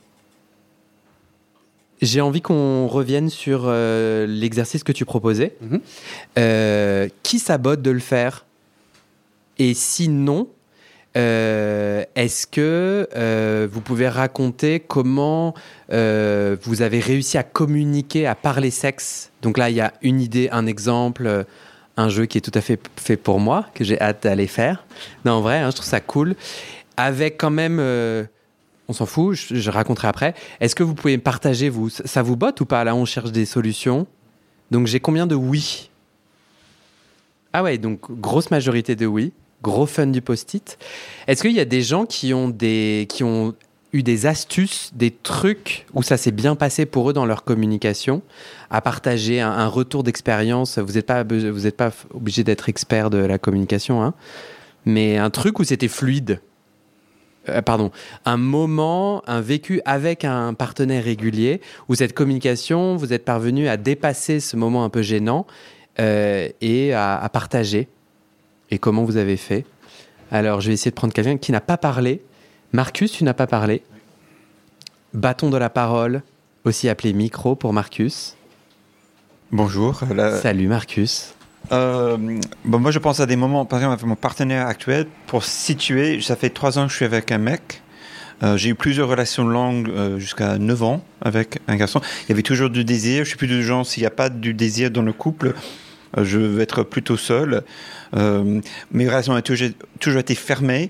J'ai 2.02 2.22
envie 2.22 2.42
qu'on 2.42 2.88
revienne 2.88 3.30
sur 3.30 3.64
euh, 3.66 4.28
l'exercice 4.28 4.84
que 4.84 4.92
tu 4.92 5.06
proposais. 5.06 5.56
Mhm. 5.62 5.82
Euh, 6.38 7.08
qui 7.24 7.40
sabote 7.40 7.82
de 7.82 7.92
le 7.92 8.00
faire? 8.00 8.46
Et 9.58 9.74
sinon, 9.74 10.50
euh, 11.16 12.04
est-ce 12.16 12.46
que 12.46 13.08
euh, 13.16 13.68
vous 13.72 13.80
pouvez 13.80 14.10
raconter 14.10 14.82
comment 14.82 15.54
euh, 15.94 16.58
vous 16.64 16.82
avez 16.82 17.00
réussi 17.00 17.38
à 17.38 17.44
communiquer, 17.44 18.28
à 18.28 18.36
parler 18.36 18.72
sexe? 18.72 19.32
Donc 19.42 19.58
là, 19.58 19.70
il 19.70 19.78
y 19.78 19.82
a 19.82 19.94
une 20.02 20.20
idée, 20.20 20.50
un 20.52 20.66
exemple, 20.66 21.46
un 21.96 22.10
jeu 22.10 22.26
qui 22.26 22.38
est 22.38 22.42
tout 22.42 22.52
à 22.54 22.60
fait 22.60 22.82
fait 22.98 23.16
pour 23.16 23.40
moi, 23.40 23.68
que 23.74 23.86
j'ai 23.86 24.00
hâte 24.02 24.24
d'aller 24.24 24.48
faire. 24.48 24.86
Non, 25.24 25.34
en 25.34 25.42
vrai, 25.42 25.60
hein, 25.60 25.70
je 25.70 25.76
trouve 25.78 25.88
ça 25.88 26.02
cool. 26.02 26.36
Avec 26.98 27.38
quand 27.38 27.52
même... 27.52 27.78
euh, 27.80 28.26
on 28.88 28.94
s'en 28.94 29.06
fout, 29.06 29.36
je, 29.36 29.70
raconterai 29.70 30.08
après. 30.08 30.36
Est-ce 30.60 30.76
que 30.76 30.84
vous 30.84 30.94
pouvez 30.94 31.18
partager, 31.18 31.70
vous, 31.70 31.90
ça 31.90 32.22
vous 32.22 32.36
botte 32.36 32.62
ou 32.62 32.66
pas 32.66 32.84
Là, 32.84 32.96
on 32.96 33.06
cherche 33.06 33.32
des 33.32 33.46
solutions? 33.46 34.06
Donc, 34.72 34.88
j'ai 34.88 35.00
combien 35.00 35.28
de 35.28 35.36
oui? 35.36 35.90
Ah 37.54 37.64
ouais, 37.64 37.78
donc 37.78 38.12
grosse 38.12 38.52
majorité 38.52 38.96
de 38.96 39.06
oui. 39.06 39.32
Gros 39.64 39.86
fun 39.86 40.08
du 40.08 40.22
post-it. 40.22 40.78
Est-ce 41.28 41.42
qu'il 41.42 41.54
y 41.54 41.60
a 41.60 41.66
des 41.66 41.82
gens 41.82 42.06
qui 42.06 42.34
ont, 42.34 42.50
des, 42.50 43.08
qui 43.10 43.24
ont 43.24 43.56
eu 43.94 44.04
des 44.04 44.26
astuces, 44.26 44.92
des 44.94 45.10
trucs 45.10 45.88
où 45.94 46.04
ça 46.04 46.18
s'est 46.18 46.32
bien 46.32 46.56
passé 46.56 46.86
pour 46.86 47.10
eux 47.10 47.14
dans 47.14 47.26
leur 47.26 47.44
communication? 47.44 48.22
À 48.70 48.82
partager 48.82 49.42
un, 49.42 49.68
retour 49.68 50.04
d'expérience 50.04 50.78
Vous 50.78 50.94
n'êtes 50.94 51.06
pas, 51.08 51.24
pas 51.24 51.92
obligé 52.14 52.44
d'être 52.44 52.70
expert 52.70 53.10
de 53.10 53.18
la 53.18 53.38
communication, 53.40 54.04
hein, 54.04 54.14
mais 54.86 55.18
un 55.18 55.30
truc 55.30 55.60
où 55.60 55.64
c'était 55.64 55.88
fluide? 55.88 56.42
Euh, 57.50 57.62
pardon, 57.62 57.92
un 58.26 58.38
moment, 58.38 59.22
un 59.28 59.42
vécu 59.42 59.82
avec 59.86 60.26
un 60.26 60.54
partenaire 60.54 61.04
régulier 61.04 61.62
où 61.88 61.96
cette 61.96 62.14
communication, 62.14 62.96
vous 62.96 63.14
êtes 63.14 63.24
parvenu 63.24 63.68
à 63.68 63.78
dépasser 63.78 64.40
ce 64.40 64.58
moment 64.58 64.84
un 64.84 64.90
peu 64.90 65.02
gênant 65.04 65.46
euh, 66.00 66.50
et 66.62 66.94
à, 66.94 67.18
à 67.22 67.30
partager. 67.30 67.88
Et 68.72 68.80
comment 68.80 69.04
vous 69.04 69.18
avez 69.18 69.38
fait? 69.38 69.66
Alors, 70.32 70.60
je 70.60 70.68
vais 70.68 70.74
essayer 70.74 70.90
de 70.90 70.96
prendre 70.96 71.14
quelqu'un 71.14 71.38
qui 71.38 71.52
n'a 71.52 71.62
pas 71.62 71.78
parlé. 71.78 72.24
Marcus, 72.74 73.12
tu 73.12 73.24
n'as 73.24 73.36
pas 73.36 73.46
parlé? 73.46 73.84
Bâton 75.14 75.52
de 75.52 75.58
la 75.58 75.70
parole, 75.70 76.24
aussi 76.66 76.90
appelé 76.90 77.14
micro 77.14 77.56
pour 77.56 77.74
Marcus. 77.74 78.36
Bonjour. 79.52 80.02
Salut 80.42 80.68
Marcus. 80.68 81.35
Euh, 81.72 82.18
bon, 82.64 82.80
moi, 82.80 82.92
je 82.92 83.00
pense 83.00 83.20
à 83.20 83.26
des 83.26 83.36
moments, 83.36 83.66
par 83.66 83.80
exemple, 83.80 83.94
avec 83.94 84.06
mon 84.06 84.16
partenaire 84.16 84.68
actuel, 84.68 85.08
pour 85.28 85.44
situer, 85.44 86.22
ça 86.22 86.36
fait 86.36 86.50
trois 86.50 86.78
ans 86.78 86.86
que 86.86 86.92
je 86.92 86.98
suis 86.98 87.06
avec 87.06 87.32
un 87.32 87.38
mec. 87.38 87.82
Euh, 88.44 88.58
j'ai 88.58 88.70
eu 88.70 88.76
plusieurs 88.76 89.08
relations 89.08 89.48
longues 89.48 89.90
euh, 89.90 90.20
jusqu'à 90.20 90.58
9 90.58 90.84
ans 90.84 91.06
avec 91.22 91.60
un 91.68 91.78
garçon. 91.78 92.02
Il 92.24 92.30
y 92.30 92.32
avait 92.34 92.42
toujours 92.42 92.70
du 92.70 92.84
désir. 92.84 93.24
Je 93.24 93.30
suis 93.30 93.38
plus 93.38 93.48
du 93.48 93.64
genre, 93.64 93.86
s'il 93.86 94.04
n'y 94.04 94.08
a 94.08 94.12
pas 94.12 94.30
du 94.30 94.54
désir 94.54 94.92
dans 94.92 95.02
le 95.02 95.14
couple, 95.14 95.54
je 96.22 96.38
veux 96.40 96.62
être 96.62 96.84
plutôt 96.84 97.18
seul. 97.18 97.64
Mes 98.14 99.08
relations 99.08 99.34
ont 99.34 99.42
toujours, 99.42 99.70
toujours 100.00 100.20
été 100.20 100.36
fermées. 100.36 100.90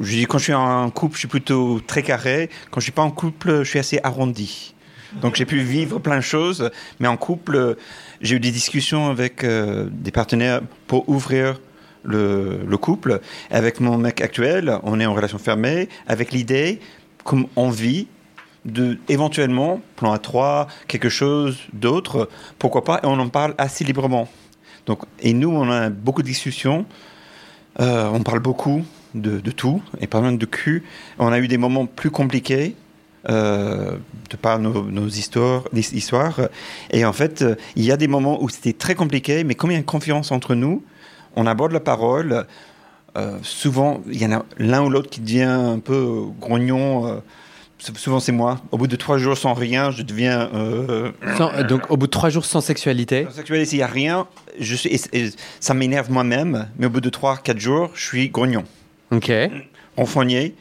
Je 0.00 0.24
quand 0.24 0.38
je 0.38 0.44
suis 0.44 0.54
en 0.54 0.90
couple, 0.90 1.14
je 1.14 1.20
suis 1.20 1.28
plutôt 1.28 1.80
très 1.86 2.02
carré. 2.02 2.50
Quand 2.70 2.80
je 2.80 2.84
suis 2.84 2.92
pas 2.92 3.02
en 3.02 3.10
couple, 3.10 3.62
je 3.62 3.68
suis 3.68 3.78
assez 3.78 4.00
arrondi. 4.02 4.74
Donc 5.20 5.36
j'ai 5.36 5.44
pu 5.44 5.58
vivre 5.58 5.98
plein 5.98 6.16
de 6.16 6.22
choses, 6.22 6.70
mais 6.98 7.08
en 7.08 7.16
couple, 7.16 7.76
j'ai 8.20 8.36
eu 8.36 8.40
des 8.40 8.50
discussions 8.50 9.08
avec 9.08 9.44
euh, 9.44 9.88
des 9.90 10.10
partenaires 10.10 10.60
pour 10.86 11.08
ouvrir 11.08 11.60
le, 12.02 12.60
le 12.66 12.76
couple. 12.76 13.20
Avec 13.50 13.80
mon 13.80 13.98
mec 13.98 14.20
actuel, 14.20 14.78
on 14.82 15.00
est 15.00 15.06
en 15.06 15.14
relation 15.14 15.38
fermée, 15.38 15.88
avec 16.06 16.32
l'idée, 16.32 16.80
comme 17.24 17.46
on 17.56 17.70
vit, 17.70 18.06
de 18.64 18.98
éventuellement, 19.08 19.80
plan 19.96 20.12
à 20.12 20.18
trois, 20.18 20.68
quelque 20.86 21.08
chose 21.08 21.58
d'autre, 21.72 22.28
pourquoi 22.58 22.84
pas, 22.84 23.00
et 23.02 23.06
on 23.06 23.18
en 23.18 23.28
parle 23.28 23.54
assez 23.58 23.84
librement. 23.84 24.28
Donc, 24.86 25.02
et 25.20 25.32
nous, 25.32 25.50
on 25.50 25.70
a 25.70 25.88
beaucoup 25.88 26.22
de 26.22 26.26
discussions, 26.26 26.84
euh, 27.80 28.10
on 28.12 28.22
parle 28.22 28.40
beaucoup 28.40 28.84
de, 29.14 29.40
de 29.40 29.50
tout, 29.50 29.82
et 30.00 30.06
par 30.06 30.20
exemple 30.20 30.38
de 30.38 30.46
cul. 30.46 30.84
On 31.18 31.32
a 31.32 31.38
eu 31.38 31.48
des 31.48 31.58
moments 31.58 31.86
plus 31.86 32.10
compliqués, 32.10 32.76
euh, 33.28 33.96
de 34.30 34.36
par 34.36 34.58
nos, 34.58 34.84
nos 34.84 35.08
histoires. 35.08 35.64
Et 36.90 37.04
en 37.04 37.12
fait, 37.12 37.44
il 37.76 37.84
y 37.84 37.92
a 37.92 37.96
des 37.96 38.08
moments 38.08 38.42
où 38.42 38.48
c'était 38.48 38.72
très 38.72 38.94
compliqué, 38.94 39.44
mais 39.44 39.54
comme 39.54 39.70
il 39.70 39.74
y 39.74 39.76
a 39.76 39.80
une 39.80 39.84
confiance 39.84 40.30
entre 40.32 40.54
nous, 40.54 40.82
on 41.36 41.46
aborde 41.46 41.72
la 41.72 41.80
parole. 41.80 42.46
Euh, 43.16 43.38
souvent, 43.42 44.02
il 44.10 44.22
y 44.22 44.26
en 44.26 44.32
a 44.32 44.44
l'un 44.58 44.82
ou 44.84 44.90
l'autre 44.90 45.10
qui 45.10 45.20
devient 45.20 45.42
un 45.42 45.78
peu 45.80 46.22
grognon. 46.40 47.06
euh, 47.08 47.16
sou- 47.78 47.94
souvent, 47.96 48.20
c'est 48.20 48.30
moi. 48.32 48.60
Au 48.70 48.78
bout 48.78 48.86
de 48.86 48.94
trois 48.96 49.18
jours 49.18 49.36
sans 49.36 49.52
rien, 49.54 49.90
je 49.90 50.02
deviens. 50.02 50.48
euh, 50.54 51.10
Sans- 51.36 51.50
donc, 51.64 51.90
au 51.90 51.96
bout 51.96 52.06
de 52.06 52.10
trois 52.12 52.30
jours 52.30 52.44
sans 52.44 52.60
sexualité, 52.60 53.26
en 53.28 53.32
sexualité, 53.32 53.66
s'il 53.68 53.78
n'y 53.78 53.82
a 53.82 53.88
rien, 53.88 54.26
je 54.60 54.74
suis, 54.76 54.90
et- 54.90 55.00
et 55.12 55.30
ça 55.58 55.74
m'énerve 55.74 56.10
moi-même, 56.10 56.68
mais 56.78 56.86
au 56.86 56.90
bout 56.90 57.00
de 57.00 57.10
3-4 57.10 57.58
jours, 57.58 57.90
je 57.94 58.00
suis 58.04 58.28
grognon, 58.28 58.64
ok. 59.10 59.32
renfrogné. 59.96 60.54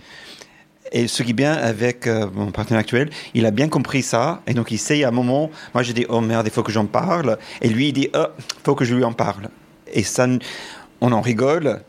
Et 0.91 1.08
ce 1.08 1.21
qui 1.23 1.32
est 1.32 1.34
bien 1.34 1.54
avec 1.54 2.08
euh, 2.08 2.28
mon 2.34 2.52
partenaire 2.52 2.80
actuel, 2.80 3.10
il 3.34 3.45
a 3.45 3.52
bien 3.52 3.67
compris 3.69 4.02
ça, 4.02 4.41
et 4.47 4.54
donc 4.54 4.71
il 4.71 4.80
sait 4.80 5.04
à 5.04 5.10
un 5.10 5.12
moment, 5.12 5.52
moi 5.73 5.84
j'ai 5.84 5.93
dit, 5.93 6.06
oh 6.10 6.19
merde, 6.21 6.47
il 6.47 6.52
faut 6.52 6.63
que 6.63 6.71
j'en 6.71 6.86
parle, 6.88 7.38
et 7.62 7.69
lui 7.69 7.89
il 7.89 7.93
dit, 7.93 8.10
oh, 8.15 8.25
il 8.39 8.62
faut 8.63 8.75
que 8.75 8.86
je 8.86 8.95
lui 8.95 9.04
en 9.04 9.13
parle. 9.13 9.49
Et 9.93 10.04
ça, 10.04 10.28
on 11.02 11.12
en 11.12 11.21
rigole, 11.21 11.82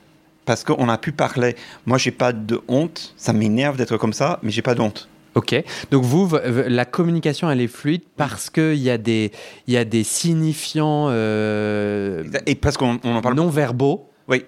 parce 0.45 0.65
qu'on 0.65 0.89
a 0.89 0.99
pu 0.99 1.13
parler. 1.13 1.57
Moi 1.87 1.97
j'ai 1.99 2.11
pas 2.11 2.33
de 2.33 2.61
honte, 2.69 3.15
ça 3.17 3.33
m'énerve 3.33 3.77
d'être 3.77 3.97
comme 3.97 4.13
ça, 4.13 4.39
mais 4.43 4.51
j'ai 4.51 4.63
pas 4.63 4.75
de 4.75 4.81
honte. 4.81 5.09
Ok. 5.37 5.55
Donc 5.93 6.03
vous, 6.03 6.29
la 6.45 6.85
communication, 6.85 7.49
elle 7.51 7.61
est 7.61 7.69
fluide 7.69 8.03
parce 8.17 8.51
qu'il 8.51 8.75
y, 8.75 8.91
a 8.91 8.99
des- 8.99 9.31
y 9.69 9.77
a 9.77 9.85
des 9.85 10.03
signifiants 10.03 11.07
euh, 11.09 12.25
Et 12.47 12.57
parce 12.57 12.77
qu'on 12.77 12.99
on 13.05 13.15
en 13.15 13.21
parle 13.23 13.37
non 13.37 13.49
verbaux. 13.49 14.09
Oui. 14.27 14.45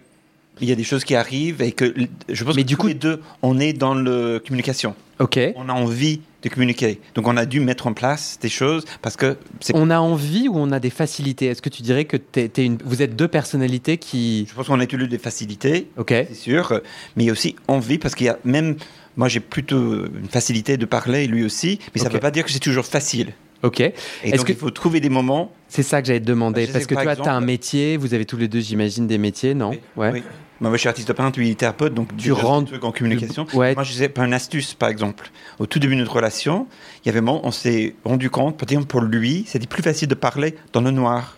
Il 0.61 0.69
y 0.69 0.73
a 0.73 0.75
des 0.77 0.85
choses 0.85 1.05
qui 1.05 1.15
arrivent 1.15 1.63
et 1.63 1.73
que 1.73 1.95
je 2.29 2.45
pense 2.45 2.55
Mais 2.55 2.63
que 2.63 2.69
du 2.69 2.75
tous 2.77 2.83
coup- 2.83 2.87
les 2.89 2.95
deux, 2.95 3.21
on 3.43 3.59
est 3.59 3.73
dans 3.73 3.95
la 3.95 4.39
communication. 4.41 4.95
Ok. 5.19 5.39
On 5.57 5.69
a 5.69 5.73
envie 5.73 6.21
de 6.43 6.49
communiquer. 6.49 7.01
Donc 7.15 7.27
on 7.27 7.37
a 7.37 7.47
dû 7.47 7.61
mettre 7.61 7.87
en 7.87 7.95
place 7.95 8.39
des 8.41 8.49
choses 8.49 8.85
parce 9.01 9.17
que. 9.17 9.37
On 9.75 9.91
a 9.91 9.99
envie 9.99 10.49
ou 10.49 10.55
on 10.57 10.71
a 10.73 10.79
des 10.81 10.91
facilités? 10.91 11.47
Est-ce 11.47 11.63
que 11.63 11.69
tu 11.69 11.83
dirais 11.83 12.05
que 12.05 12.17
t'es- 12.17 12.49
t'es 12.49 12.65
une... 12.65 12.79
vous 12.85 13.01
êtes 13.03 13.17
deux 13.17 13.29
personnalités 13.29 13.97
qui... 13.99 14.47
Je 14.49 14.55
pense 14.55 14.67
qu'on 14.67 14.79
a 14.81 14.85
eu 14.85 15.09
des 15.09 15.19
facilités, 15.19 15.89
Ok. 15.97 16.09
c'est 16.11 16.35
sûr, 16.35 16.81
mais 17.17 17.25
il 17.25 17.27
y 17.27 17.31
a 17.31 17.33
aussi 17.33 17.57
envie 17.69 17.99
parce 17.99 18.15
qu'il 18.15 18.27
y 18.27 18.31
a 18.31 18.39
même. 18.45 18.77
Moi, 19.17 19.29
j'ai 19.29 19.41
plutôt 19.41 20.07
une 20.07 20.29
facilité 20.31 20.77
de 20.77 20.87
parler, 20.87 21.27
lui 21.27 21.45
aussi, 21.45 21.79
mais 21.95 22.01
ça 22.01 22.09
ne 22.09 22.15
veut 22.15 22.21
pas 22.21 22.31
dire 22.31 22.45
que 22.45 22.51
c'est 22.51 22.59
toujours 22.59 22.87
facile. 22.87 23.33
Ok. 23.63 23.81
Et 23.81 23.93
Est-ce 24.25 24.37
donc, 24.37 24.47
que- 24.47 24.53
il 24.53 24.59
faut 24.59 24.71
trouver 24.71 25.01
des 25.01 25.09
moments. 25.09 25.53
C'est 25.69 25.83
ça 25.83 26.01
que 26.03 26.09
j'allais 26.09 26.21
te 26.21 26.25
demander. 26.27 26.67
Parce 26.67 26.87
que 26.87 26.95
par 26.95 27.05
tu 27.17 27.29
as 27.29 27.35
un 27.35 27.41
métier, 27.41 27.97
vous 27.97 28.13
avez 28.15 28.25
tous 28.27 28.37
les 28.37 28.49
deux, 28.49 28.61
j'imagine, 28.61 29.07
des 29.07 29.19
métiers, 29.19 29.55
non? 29.55 29.71
Oui, 29.71 29.81
Ouais. 29.97 30.11
oui. 30.15 30.23
Moi, 30.61 30.71
je 30.75 30.77
suis 30.77 30.89
artiste 30.89 31.13
peintre, 31.13 31.39
lui, 31.41 31.49
il 31.49 31.51
est 31.53 31.55
thérapeute, 31.57 31.93
donc 31.93 32.09
rentres 32.31 32.63
un 32.63 32.65
truc 32.67 32.85
en 32.85 32.93
communication. 32.93 33.47
Ouais. 33.55 33.75
Moi, 33.75 33.83
je 33.83 33.93
sais 33.93 34.09
pas 34.09 34.25
une 34.25 34.33
astuce, 34.35 34.75
par 34.75 34.91
exemple. 34.91 35.31
Au 35.59 35.67
tout 35.67 35.81
début 35.81 35.95
de 35.97 36.01
notre 36.01 36.13
relation, 36.15 36.69
il 37.05 37.09
y 37.09 37.11
avait 37.11 37.19
un 37.19 37.23
moment, 37.23 37.41
on 37.45 37.51
s'est 37.51 37.95
rendu 38.05 38.31
compte, 38.31 38.57
par 38.59 38.69
exemple, 38.71 38.87
pour 38.87 39.01
lui, 39.01 39.45
c'était 39.49 39.67
plus 39.67 39.83
facile 39.83 40.07
de 40.07 40.15
parler 40.15 40.55
dans 40.73 40.81
le 40.81 40.93
noir. 40.93 41.37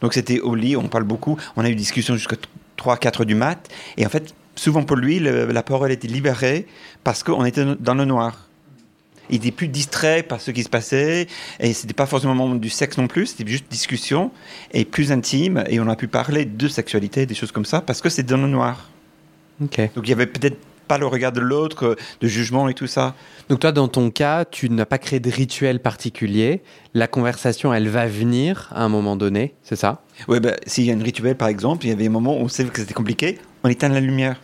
Donc, 0.00 0.12
c'était 0.14 0.40
au 0.40 0.54
lit, 0.54 0.76
on 0.76 0.88
parle 0.88 1.04
beaucoup. 1.04 1.36
On 1.56 1.62
a 1.64 1.66
eu 1.68 1.70
des 1.70 1.76
discussions 1.76 2.14
jusqu'à 2.14 2.36
3-4 2.76 3.24
du 3.24 3.34
mat. 3.34 3.68
Et 3.96 4.04
en 4.04 4.08
fait, 4.08 4.34
souvent 4.56 4.82
pour 4.82 4.96
lui, 4.96 5.18
le- 5.20 5.46
la 5.46 5.62
parole 5.62 5.90
était 5.92 6.08
libérée 6.08 6.66
parce 7.04 7.22
qu'on 7.22 7.44
était 7.44 7.64
dans 7.78 7.94
le 7.94 8.04
noir. 8.04 8.48
Il 9.30 9.36
était 9.36 9.50
plus 9.50 9.68
distrait 9.68 10.22
par 10.22 10.40
ce 10.40 10.50
qui 10.50 10.62
se 10.62 10.68
passait. 10.68 11.26
Et 11.60 11.72
c'était 11.72 11.94
pas 11.94 12.06
forcément 12.06 12.32
un 12.32 12.36
moment 12.36 12.54
du 12.54 12.70
sexe 12.70 12.98
non 12.98 13.06
plus, 13.06 13.26
c'était 13.26 13.50
juste 13.50 13.66
discussion 13.70 14.30
et 14.72 14.84
plus 14.84 15.12
intime. 15.12 15.64
Et 15.68 15.80
on 15.80 15.88
a 15.88 15.96
pu 15.96 16.08
parler 16.08 16.44
de 16.44 16.68
sexualité, 16.68 17.26
des 17.26 17.34
choses 17.34 17.52
comme 17.52 17.64
ça, 17.64 17.80
parce 17.80 18.00
que 18.00 18.08
c'est 18.08 18.22
dans 18.22 18.36
le 18.36 18.48
noir. 18.48 18.90
Ok. 19.62 19.80
Donc 19.94 20.06
il 20.06 20.10
y 20.10 20.12
avait 20.12 20.26
peut-être 20.26 20.58
pas 20.86 20.98
le 20.98 21.06
regard 21.06 21.32
de 21.32 21.40
l'autre, 21.40 21.96
de 22.20 22.28
jugement 22.28 22.68
et 22.68 22.74
tout 22.74 22.86
ça. 22.86 23.14
Donc 23.48 23.60
toi, 23.60 23.72
dans 23.72 23.88
ton 23.88 24.10
cas, 24.10 24.44
tu 24.44 24.70
n'as 24.70 24.86
pas 24.86 24.98
créé 24.98 25.18
de 25.18 25.30
rituel 25.30 25.80
particulier. 25.80 26.62
La 26.94 27.08
conversation, 27.08 27.74
elle 27.74 27.88
va 27.88 28.06
venir 28.06 28.68
à 28.72 28.84
un 28.84 28.88
moment 28.88 29.16
donné, 29.16 29.54
c'est 29.62 29.76
ça? 29.76 30.02
Ouais, 30.28 30.40
ben, 30.40 30.54
s'il 30.66 30.84
y 30.84 30.90
a 30.90 30.92
une 30.92 31.02
rituel 31.02 31.36
par 31.36 31.48
exemple, 31.48 31.86
il 31.86 31.88
y 31.88 31.92
avait 31.92 32.06
un 32.06 32.10
moment 32.10 32.36
où 32.36 32.40
on 32.42 32.48
savait 32.48 32.70
que 32.70 32.80
c'était 32.80 32.94
compliqué, 32.94 33.38
on 33.64 33.68
éteint 33.68 33.88
la 33.88 34.00
lumière. 34.00 34.40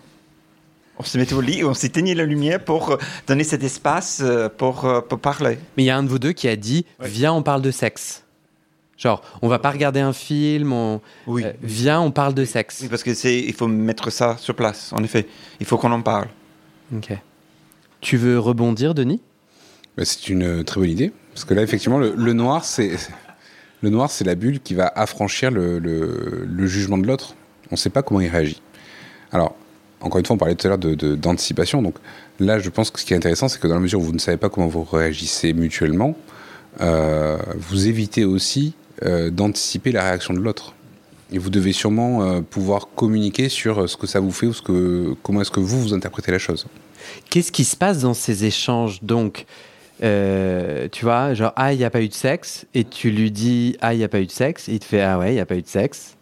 On 1.02 1.04
se 1.04 1.18
mettait 1.18 1.34
au 1.34 1.40
lit 1.40 1.58
et 1.58 1.64
on 1.64 1.74
s'éteignait 1.74 2.14
la 2.14 2.24
lumière 2.24 2.64
pour 2.64 2.92
euh, 2.92 2.96
donner 3.26 3.42
cet 3.42 3.64
espace 3.64 4.20
euh, 4.22 4.48
pour, 4.48 4.84
euh, 4.84 5.00
pour 5.00 5.18
parler. 5.18 5.58
Mais 5.76 5.82
il 5.82 5.86
y 5.86 5.90
a 5.90 5.96
un 5.96 6.04
de 6.04 6.08
vous 6.08 6.20
deux 6.20 6.30
qui 6.32 6.46
a 6.46 6.54
dit 6.54 6.86
Ouais. 7.00 7.08
Viens, 7.08 7.32
on 7.32 7.42
parle 7.42 7.60
de 7.60 7.72
sexe. 7.72 8.22
Genre, 8.96 9.20
on 9.42 9.48
va 9.48 9.58
pas 9.58 9.72
regarder 9.72 9.98
un 9.98 10.12
film, 10.12 10.72
on... 10.72 11.00
Oui. 11.26 11.42
euh, 11.44 11.52
viens, 11.60 12.00
on 12.00 12.12
parle 12.12 12.34
de 12.34 12.44
sexe. 12.44 12.78
Oui, 12.82 12.88
parce 12.88 13.02
que 13.02 13.14
c'est, 13.14 13.36
il 13.36 13.52
faut 13.52 13.66
mettre 13.66 14.10
ça 14.10 14.36
sur 14.38 14.54
place, 14.54 14.92
en 14.92 15.02
effet. 15.02 15.26
Il 15.58 15.66
faut 15.66 15.76
qu'on 15.76 15.90
en 15.90 16.02
parle. 16.02 16.28
Ok. 16.96 17.10
Tu 18.00 18.16
veux 18.16 18.38
rebondir, 18.38 18.94
Denis? 18.94 19.20
Bah, 19.96 20.04
c'est 20.04 20.28
une 20.28 20.62
très 20.62 20.80
bonne 20.80 20.90
idée. 20.90 21.12
Parce 21.34 21.44
que 21.44 21.52
là, 21.54 21.62
effectivement, 21.62 21.98
le, 21.98 22.14
le 22.16 22.32
noir, 22.32 22.64
c'est 22.64 22.92
le 23.80 23.90
noir, 23.90 24.08
c'est 24.08 24.24
la 24.24 24.36
bulle 24.36 24.60
qui 24.60 24.74
va 24.74 24.86
affranchir 24.94 25.50
le, 25.50 25.80
le- 25.80 26.44
le 26.46 26.66
jugement 26.68 26.96
de 26.98 27.06
l'autre. 27.08 27.34
On 27.70 27.74
ne 27.74 27.76
sait 27.76 27.90
pas 27.90 28.02
comment 28.02 28.20
il 28.20 28.28
réagit. 28.28 28.62
Alors, 29.32 29.56
encore 30.02 30.18
une 30.18 30.26
fois, 30.26 30.34
on 30.34 30.38
parlait 30.38 30.54
tout 30.54 30.66
à 30.66 30.70
l'heure 30.70 30.78
d'anticipation. 30.78 31.08
De, 31.08 31.16
d'anticipation. 31.16 31.82
donc 31.82 31.94
là, 32.40 32.58
je 32.58 32.68
pense 32.70 32.90
que 32.90 33.00
ce 33.00 33.04
qui 33.04 33.14
est 33.14 33.16
intéressant, 33.16 33.48
c'est 33.48 33.60
que 33.60 33.66
dans 33.66 33.74
la 33.74 33.80
mesure 33.80 34.00
où 34.00 34.04
vous 34.04 34.12
ne 34.12 34.18
savez 34.18 34.36
pas 34.36 34.48
comment 34.48 34.66
vous 34.66 34.84
réagissez 34.84 35.52
mutuellement, 35.52 36.16
euh, 36.80 37.38
vous 37.56 37.86
évitez 37.86 38.24
aussi 38.24 38.74
euh, 39.04 39.30
d'anticiper 39.30 39.92
la 39.92 40.02
réaction 40.04 40.34
de 40.34 40.40
l'autre. 40.40 40.74
Et 41.32 41.38
vous 41.38 41.50
devez 41.50 41.72
sûrement 41.72 42.22
euh, 42.22 42.40
pouvoir 42.40 42.88
communiquer 42.94 43.48
sur 43.48 43.88
ce 43.88 43.96
que 43.96 44.06
ça 44.06 44.20
vous 44.20 44.32
fait 44.32 44.46
ou 44.46 44.52
ce 44.52 44.60
que, 44.60 45.14
comment 45.22 45.40
est-ce 45.40 45.50
que 45.50 45.60
vous, 45.60 45.80
vous 45.80 45.94
interprétez 45.94 46.30
la 46.30 46.38
chose. 46.38 46.66
Qu'est-ce 47.30 47.52
qui 47.52 47.64
se 47.64 47.76
passe 47.76 48.00
dans 48.00 48.14
ces 48.14 48.44
échanges? 48.44 49.02
Donc, 49.02 49.46
euh, 50.02 50.88
tu 50.90 51.04
vois, 51.04 51.34
genre, 51.34 51.52
ah, 51.56 51.72
il 51.72 51.78
n'y 51.78 51.84
a 51.84 51.90
pas 51.90 52.02
eu 52.02 52.08
de 52.08 52.14
sexe, 52.14 52.66
et 52.74 52.84
tu 52.84 53.10
lui 53.10 53.30
dis, 53.30 53.76
ah, 53.80 53.94
il 53.94 53.98
n'y 53.98 54.04
a 54.04 54.08
pas 54.08 54.20
eu 54.20 54.26
de 54.26 54.32
sexe, 54.32 54.68
et 54.68 54.74
il 54.74 54.78
te 54.80 54.84
fait, 54.84 55.00
ah 55.00 55.18
ouais, 55.18 55.30
il 55.30 55.34
n'y 55.34 55.40
a 55.40 55.46
pas 55.46 55.54
eu 55.54 55.62
de 55.62 55.68
sexe. 55.68 56.16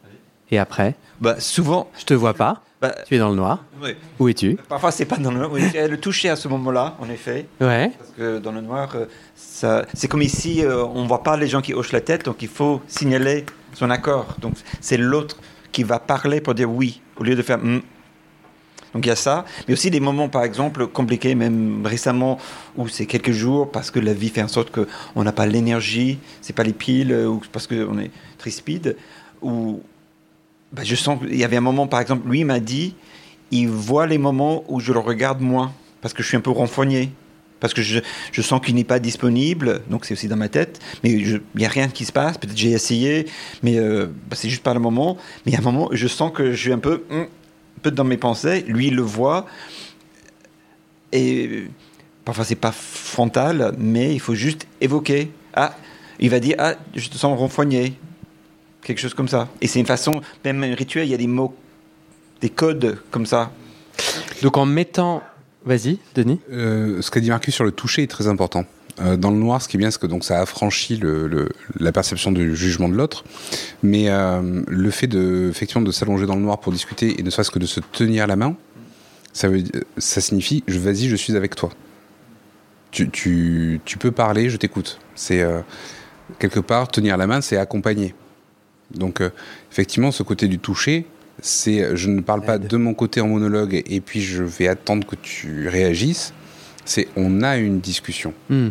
Et 0.51 0.59
après? 0.59 0.95
Bah, 1.21 1.37
souvent. 1.39 1.89
Je 1.99 2.05
te 2.05 2.15
vois 2.15 2.35
pas. 2.35 2.63
Bah, 2.81 2.95
tu 3.07 3.15
es 3.15 3.19
dans 3.19 3.29
le 3.29 3.35
noir. 3.37 3.65
oui. 3.83 3.91
Où 4.19 4.29
es-tu? 4.29 4.57
Parfois, 4.69 4.91
c'est 4.91 5.05
pas 5.05 5.19
dans 5.19 5.31
le 5.31 5.37
noir. 5.39 5.51
Oui, 5.53 5.63
le 5.75 5.97
toucher 5.99 6.31
à 6.31 6.37
ce 6.37 6.49
moment-là, 6.49 6.97
en 6.99 7.11
effet. 7.11 7.47
Ouais. 7.61 7.91
Parce 7.99 8.11
que 8.17 8.39
dans 8.39 8.53
le 8.53 8.63
noir, 8.63 8.91
euh, 8.95 9.05
ça, 9.35 9.85
c'est 9.93 10.09
comme 10.09 10.23
ici, 10.23 10.65
euh, 10.65 10.83
on 10.85 11.07
voit 11.07 11.23
pas 11.23 11.37
les 11.37 11.47
gens 11.47 11.61
qui 11.61 11.75
hochent 11.75 11.93
la 11.93 12.01
tête, 12.01 12.25
donc 12.25 12.41
il 12.41 12.49
faut 12.49 12.81
signaler 12.87 13.45
son 13.75 13.91
accord. 13.91 14.37
Donc 14.41 14.55
c'est 14.81 14.97
l'autre 14.97 15.37
qui 15.73 15.83
va 15.85 15.99
parler 15.99 16.41
pour 16.41 16.55
dire 16.55 16.71
oui, 16.71 17.03
au 17.19 17.25
lieu 17.25 17.37
de 17.37 17.43
faire 17.43 17.59
Hmm. 17.59 17.81
Donc 18.93 19.07
il 19.07 19.09
y 19.09 19.13
a 19.13 19.17
ça, 19.17 19.45
mais 19.69 19.75
aussi 19.75 19.89
des 19.91 20.01
moments, 20.01 20.29
par 20.29 20.43
exemple, 20.43 20.89
compliqués, 20.89 21.37
même 21.37 21.87
récemment, 21.87 22.39
où 22.77 22.89
c'est 22.89 23.07
quelques 23.07 23.31
jours 23.31 23.71
parce 23.71 23.89
que 23.93 24.01
la 24.01 24.13
vie 24.15 24.31
fait 24.31 24.43
en 24.43 24.49
sorte 24.49 24.73
qu'on 24.73 25.23
n'a 25.23 25.31
pas 25.31 25.47
l'énergie, 25.47 26.19
c'est 26.41 26.55
pas 26.57 26.65
les 26.65 26.73
piles, 26.73 27.13
euh, 27.13 27.27
ou 27.29 27.41
parce 27.53 27.69
qu'on 27.69 27.99
est 28.01 28.11
très 28.39 28.51
speed, 28.51 28.97
ou 29.43 29.81
bah, 30.73 30.83
je 30.85 30.95
sens 30.95 31.19
qu'il 31.21 31.37
y 31.37 31.45
avait 31.45 31.57
un 31.57 31.63
moment, 31.63 31.87
par 31.87 32.01
exemple, 32.01 32.29
lui 32.29 32.45
m'a 32.45 32.61
dit, 32.61 32.95
il 33.51 33.69
voit 33.69 34.07
les 34.07 34.19
moments 34.19 34.65
où 34.69 34.81
je 34.81 34.93
le 34.93 35.01
regarde 35.01 35.41
moins, 35.41 35.73
parce 36.01 36.15
que 36.15 36.23
je 36.23 36.29
suis 36.29 36.37
un 36.37 36.41
peu 36.41 36.51
renfrogné, 36.51 37.13
parce 37.59 37.75
que 37.75 37.83
je, 37.83 38.01
je 38.33 38.43
sens 38.43 38.61
qu'il 38.65 38.75
n'est 38.75 38.85
pas 38.85 38.99
disponible, 38.99 39.83
donc 39.91 40.05
c'est 40.05 40.15
aussi 40.15 40.29
dans 40.29 40.37
ma 40.37 40.49
tête, 40.49 40.81
mais 41.03 41.11
il 41.11 41.41
n'y 41.57 41.67
a 41.67 41.69
rien 41.69 41.89
qui 41.89 42.05
se 42.05 42.13
passe, 42.13 42.39
peut-être 42.39 42.57
j'ai 42.57 42.71
essayé, 42.71 43.27
mais 43.63 43.79
euh, 43.79 44.07
bah, 44.29 44.37
c'est 44.37 44.49
juste 44.49 44.63
pas 44.63 44.75
le 44.75 44.81
moment, 44.81 45.17
mais 45.45 45.53
il 45.53 45.55
y 45.55 45.57
a 45.57 45.61
un 45.61 45.65
moment, 45.65 45.89
je 45.93 46.07
sens 46.07 46.33
que 46.33 46.53
je 46.53 46.57
suis 46.57 46.73
un 46.73 46.79
peu, 46.79 47.05
un 47.11 47.27
peu 47.83 47.91
dans 47.91 48.05
mes 48.05 48.17
pensées, 48.17 48.65
lui 48.67 48.89
il 48.89 48.97
le 48.97 49.03
voit, 49.03 49.47
et 51.13 51.65
parfois 52.25 52.45
c'est 52.45 52.55
pas 52.55 52.73
frontal, 52.73 53.75
mais 53.79 54.15
il 54.15 54.21
faut 54.21 54.35
juste 54.35 54.67
évoquer, 54.81 55.31
ah, 55.55 55.75
il 56.21 56.31
va 56.31 56.39
dire, 56.39 56.57
ah, 56.59 56.75
je 56.95 57.09
te 57.09 57.17
sens 57.17 57.37
renfrogné, 57.39 57.95
quelque 58.83 58.99
chose 58.99 59.15
comme 59.15 59.29
ça. 59.29 59.49
Et 59.61 59.67
c'est 59.67 59.81
une 59.81 59.87
façon, 59.87 60.21
même 60.45 60.63
un 60.63 60.75
rituel, 60.75 61.07
il 61.07 61.11
y 61.11 61.15
a 61.15 61.19
des 61.19 61.27
mots, 61.27 61.55
des 62.41 62.51
codes 62.51 62.99
comme 63.11 63.27
ça. 63.27 63.51
Donc 64.43 64.57
en 64.57 64.67
mettant. 64.67 65.23
Vas-y, 65.65 65.99
Denis. 66.15 66.41
Euh, 66.51 67.03
ce 67.03 67.11
qu'a 67.11 67.21
dit 67.21 67.29
Marcus 67.29 67.55
sur 67.55 67.65
le 67.65 67.73
toucher 67.73 68.03
est 68.03 68.11
très 68.11 68.29
important. 68.29 68.65
Euh, 69.01 69.17
dans 69.17 69.31
le 69.31 69.37
noir, 69.37 69.63
ce 69.63 69.69
qui 69.69 69.77
est 69.77 69.79
bien, 69.79 69.91
c'est 69.91 70.01
que 70.01 70.07
donc 70.07 70.25
ça 70.25 70.41
affranchit 70.41 70.97
le, 70.97 71.27
le, 71.27 71.49
la 71.79 71.93
perception 71.93 72.33
du 72.33 72.57
jugement 72.57 72.89
de 72.89 72.95
l'autre, 72.95 73.25
mais 73.83 74.09
euh, 74.09 74.63
le 74.67 74.91
fait 74.91 75.07
de 75.07 75.49
effectivement 75.51 75.83
de 75.83 75.93
s'allonger 75.93 76.27
dans 76.27 76.35
le 76.35 76.43
noir 76.43 76.61
pour 76.61 76.73
discuter 76.73 77.19
et 77.19 77.23
ne 77.23 77.31
serait-ce 77.31 77.51
que 77.51 77.59
de 77.59 77.67
se 77.67 77.81
tenir 77.81 78.27
la 78.27 78.37
main, 78.37 78.57
ça 79.33 79.49
veut, 79.49 79.63
ça 79.99 80.21
signifie 80.21 80.65
je 80.67 80.79
vas-y, 80.79 81.09
je 81.09 81.17
suis 81.17 81.37
avec 81.37 81.55
toi. 81.55 81.71
Tu, 82.91 83.09
tu, 83.09 83.81
tu 83.85 83.99
peux 83.99 84.11
parler, 84.11 84.51
je 84.51 84.57
t'écoute. 84.57 84.99
C'est 85.15 85.41
euh, 85.41 85.61
quelque 86.39 86.61
part 86.61 86.89
tenir 86.89 87.17
la 87.17 87.27
main, 87.27 87.41
c'est 87.41 87.57
accompagner. 87.57 88.15
Donc 88.95 89.21
euh, 89.21 89.31
effectivement, 89.71 90.11
ce 90.13 90.23
côté 90.23 90.49
du 90.49 90.59
toucher, 90.59 91.07
c'est 91.41 91.97
je 91.97 92.09
ne 92.09 92.21
parle 92.21 92.43
pas 92.43 92.59
de 92.59 92.77
mon 92.77 92.93
côté 92.95 93.21
en 93.21 93.29
monologue 93.29 93.83
et, 93.87 94.01
puis 94.01 94.21
je 94.21 94.43
vais 94.43 94.69
attendre 94.69 95.07
que 95.07 95.17
tu 95.17 95.69
réagisses. 95.69 96.33
C'est 96.87 97.09
on 97.15 97.43
a 97.43 97.57
une 97.57 97.79
discussion. 97.79 98.33
Hmm. 98.49 98.69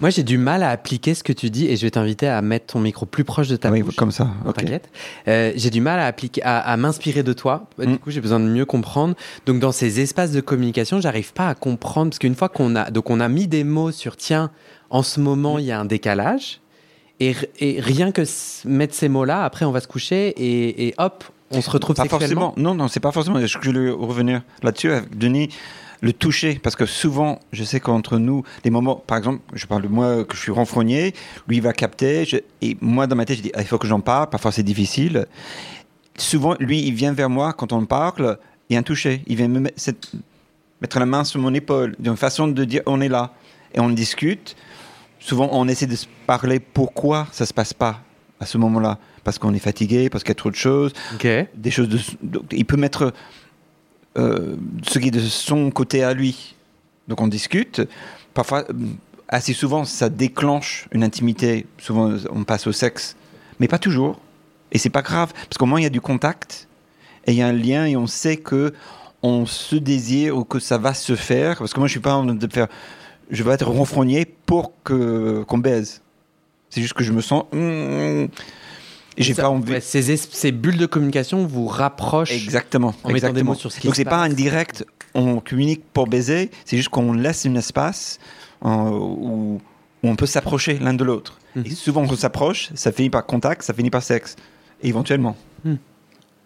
Moi, 0.00 0.08
j'ai 0.10 0.22
du 0.22 0.38
mal 0.38 0.62
à 0.62 0.70
appliquer 0.70 1.12
ce 1.14 1.22
que 1.22 1.34
tu 1.34 1.50
dis 1.50 1.66
et 1.66 1.76
je 1.76 1.82
vais 1.84 1.90
t'inviter 1.90 2.26
à 2.26 2.40
mettre 2.40 2.72
ton 2.72 2.80
micro 2.80 3.04
plus 3.04 3.24
proche 3.24 3.48
de 3.48 3.56
ta 3.56 3.70
oui, 3.70 3.82
bouche. 3.82 3.96
comme 3.96 4.12
ça. 4.12 4.28
ok. 4.46 4.54
T'inquiète. 4.54 4.88
Euh, 5.26 5.52
j'ai 5.54 5.68
du 5.68 5.80
mal 5.82 5.98
à 6.00 6.06
appliquer, 6.06 6.42
à, 6.44 6.60
à 6.60 6.76
m'inspirer 6.78 7.22
de 7.22 7.32
toi. 7.34 7.68
Du 7.78 7.86
Mm. 7.88 7.98
coup, 7.98 8.10
j'ai 8.10 8.20
besoin 8.22 8.40
de 8.40 8.46
mieux 8.46 8.64
comprendre. 8.64 9.16
Donc, 9.44 9.58
dans 9.58 9.72
ces 9.72 10.00
espaces 10.00 10.30
de 10.32 10.40
communication, 10.40 11.00
j'arrive 11.00 11.32
pas 11.34 11.48
à 11.48 11.54
comprendre 11.54 12.10
parce 12.10 12.20
qu'une 12.20 12.36
fois 12.36 12.48
qu'on 12.48 12.74
a, 12.74 12.90
donc 12.90 13.10
on 13.10 13.20
a 13.20 13.28
mis 13.28 13.48
des 13.48 13.64
mots 13.64 13.90
sur 13.92 14.16
tiens, 14.16 14.50
en 14.88 15.02
ce 15.02 15.20
moment, 15.20 15.58
il 15.58 15.66
y 15.66 15.72
a 15.72 15.78
un 15.78 15.84
décalage. 15.84 16.60
Et, 17.20 17.34
rien 17.80 18.12
que 18.12 18.22
mettre 18.66 18.94
ces 18.94 19.08
mots-là, 19.08 19.44
après, 19.44 19.64
on 19.64 19.72
va 19.72 19.80
se 19.80 19.88
coucher 19.88 20.28
et, 20.36 20.88
et 20.88 20.94
hop, 20.98 21.24
on 21.50 21.60
se 21.60 21.68
retrouve 21.70 21.96
Pas 21.96 22.02
sexuellement. 22.02 22.40
forcément. 22.52 22.54
Non, 22.56 22.74
non, 22.74 22.88
c'est 22.88 23.00
pas 23.00 23.10
forcément. 23.10 23.44
Je 23.44 23.58
voulais 23.58 23.90
revenir 23.90 24.42
là-dessus 24.62 24.92
avec 24.92 25.16
Denis. 25.18 25.48
Le 26.00 26.12
toucher, 26.12 26.60
parce 26.62 26.76
que 26.76 26.86
souvent, 26.86 27.40
je 27.50 27.64
sais 27.64 27.80
qu'entre 27.80 28.18
nous, 28.18 28.44
des 28.62 28.70
moments, 28.70 28.94
par 28.94 29.18
exemple, 29.18 29.40
je 29.52 29.66
parle 29.66 29.82
de 29.82 29.88
moi 29.88 30.22
que 30.24 30.36
je 30.36 30.40
suis 30.42 30.52
renfrogné, 30.52 31.12
lui 31.48 31.56
il 31.56 31.62
va 31.62 31.72
capter, 31.72 32.24
je- 32.24 32.36
et 32.62 32.76
moi 32.80 33.08
dans 33.08 33.16
ma 33.16 33.24
tête, 33.24 33.38
je 33.38 33.42
dis, 33.42 33.50
ah, 33.56 33.62
il 33.62 33.66
faut 33.66 33.78
que 33.78 33.88
j'en 33.88 33.98
parle, 33.98 34.30
parfois 34.30 34.52
c'est 34.52 34.62
difficile. 34.62 35.26
Souvent, 36.16 36.54
lui, 36.60 36.82
il 36.86 36.94
vient 36.94 37.12
vers 37.12 37.28
moi 37.30 37.52
quand 37.52 37.72
on 37.72 37.84
parle, 37.84 38.38
il 38.70 38.74
y 38.74 38.76
a 38.76 38.78
un 38.78 38.84
toucher, 38.84 39.22
il 39.26 39.34
vient 39.36 39.48
me 39.48 39.58
mettre, 39.58 39.80
cette- 39.80 40.12
mettre 40.80 41.00
la 41.00 41.06
main 41.06 41.24
sur 41.24 41.40
mon 41.40 41.52
épaule, 41.52 41.96
d'une 41.98 42.16
façon 42.16 42.46
de 42.46 42.64
dire, 42.64 42.82
on 42.86 43.00
est 43.00 43.08
là, 43.08 43.32
et 43.74 43.80
on 43.80 43.88
discute. 43.90 44.54
Souvent, 45.20 45.48
on 45.52 45.68
essaie 45.68 45.86
de 45.86 45.96
se 45.96 46.06
parler 46.26 46.60
pourquoi 46.60 47.26
ça 47.32 47.46
se 47.46 47.54
passe 47.54 47.72
pas 47.72 48.00
à 48.40 48.46
ce 48.46 48.58
moment-là, 48.58 48.98
parce 49.24 49.38
qu'on 49.38 49.52
est 49.54 49.58
fatigué, 49.58 50.10
parce 50.10 50.22
qu'il 50.22 50.30
y 50.30 50.32
a 50.32 50.36
trop 50.36 50.50
de 50.50 50.56
choses. 50.56 50.92
Des 51.54 51.70
choses 51.70 51.88
de, 51.88 52.40
il 52.52 52.64
peut 52.64 52.76
mettre 52.76 53.12
euh, 54.16 54.56
ce 54.82 54.98
qui 54.98 55.08
est 55.08 55.12
de 55.12 55.20
son 55.20 55.70
côté 55.70 56.02
à 56.02 56.14
lui. 56.14 56.54
Donc 57.08 57.20
on 57.20 57.26
discute. 57.26 57.82
Parfois 58.34 58.64
euh, 58.70 58.72
assez 59.28 59.52
souvent 59.52 59.84
ça 59.84 60.08
déclenche 60.08 60.88
une 60.92 61.02
intimité. 61.02 61.66
Souvent 61.78 62.14
on 62.30 62.44
passe 62.44 62.66
au 62.66 62.72
sexe. 62.72 63.16
Mais 63.60 63.68
pas 63.68 63.78
toujours. 63.78 64.20
Et 64.72 64.78
c'est 64.78 64.90
pas 64.90 65.02
grave. 65.02 65.32
Parce 65.32 65.58
qu'au 65.58 65.66
moins 65.66 65.80
il 65.80 65.84
y 65.84 65.86
a 65.86 65.90
du 65.90 66.00
contact. 66.00 66.68
Et 67.26 67.32
il 67.32 67.38
y 67.38 67.42
a 67.42 67.48
un 67.48 67.52
lien 67.52 67.86
et 67.86 67.96
on 67.96 68.06
sait 68.06 68.36
que 68.36 68.72
on 69.22 69.46
se 69.46 69.76
désire 69.76 70.36
ou 70.36 70.44
que 70.44 70.58
ça 70.58 70.78
va 70.78 70.94
se 70.94 71.16
faire. 71.16 71.58
Parce 71.58 71.72
que 71.72 71.80
moi 71.80 71.88
je 71.88 71.92
suis 71.92 72.00
pas 72.00 72.14
en 72.14 72.24
train 72.24 72.34
de 72.34 72.52
faire 72.52 72.68
je 73.30 73.42
vais 73.42 73.52
être 73.52 73.66
renfrogné 73.68 74.24
pour 74.46 74.72
que 74.84 75.42
qu'on 75.46 75.58
baise 75.58 76.00
c'est 76.70 76.80
juste 76.82 76.94
que 76.94 77.04
je 77.04 77.12
me 77.12 77.20
sens 77.20 77.44
hum, 77.52 78.28
et 79.16 79.22
j'ai 79.22 79.34
Ça- 79.34 79.42
pas 79.42 79.48
envie 79.50 79.72
ouais, 79.72 79.80
ces, 79.80 80.12
es- 80.12 80.16
ces 80.16 80.52
bulles 80.52 80.76
de 80.78 80.86
communication 80.86 81.44
vous 81.46 81.66
rapprochent. 81.66 82.30
Exactement. 82.32 82.94
En 83.02 83.08
mettant 83.08 83.08
des 83.08 83.16
exactement. 83.40 83.50
mots 83.52 83.58
sur 83.58 83.72
ce 83.72 83.80
qui 83.80 83.86
Donc 83.88 83.96
c'est 83.96 84.04
pas 84.04 84.10
passe. 84.22 84.30
un 84.30 84.34
direct, 84.34 84.84
on 85.14 85.40
communique 85.40 85.82
pour 85.92 86.06
baiser, 86.06 86.50
c'est 86.64 86.76
juste 86.76 86.90
qu'on 86.90 87.12
laisse 87.14 87.44
un 87.46 87.56
espace 87.56 88.20
euh, 88.64 88.68
où, 88.68 89.60
où 90.02 90.08
on 90.08 90.14
peut 90.14 90.26
s'approcher 90.26 90.78
l'un 90.78 90.94
de 90.94 91.02
l'autre. 91.02 91.38
Mhm. 91.56 91.64
Et 91.66 91.70
souvent 91.70 92.02
on 92.02 92.14
s'approche, 92.16 92.70
ça 92.76 92.92
finit 92.92 93.10
par 93.10 93.26
contact, 93.26 93.62
ça 93.62 93.74
finit 93.74 93.90
par 93.90 94.02
sexe, 94.04 94.36
éventuellement. 94.84 95.36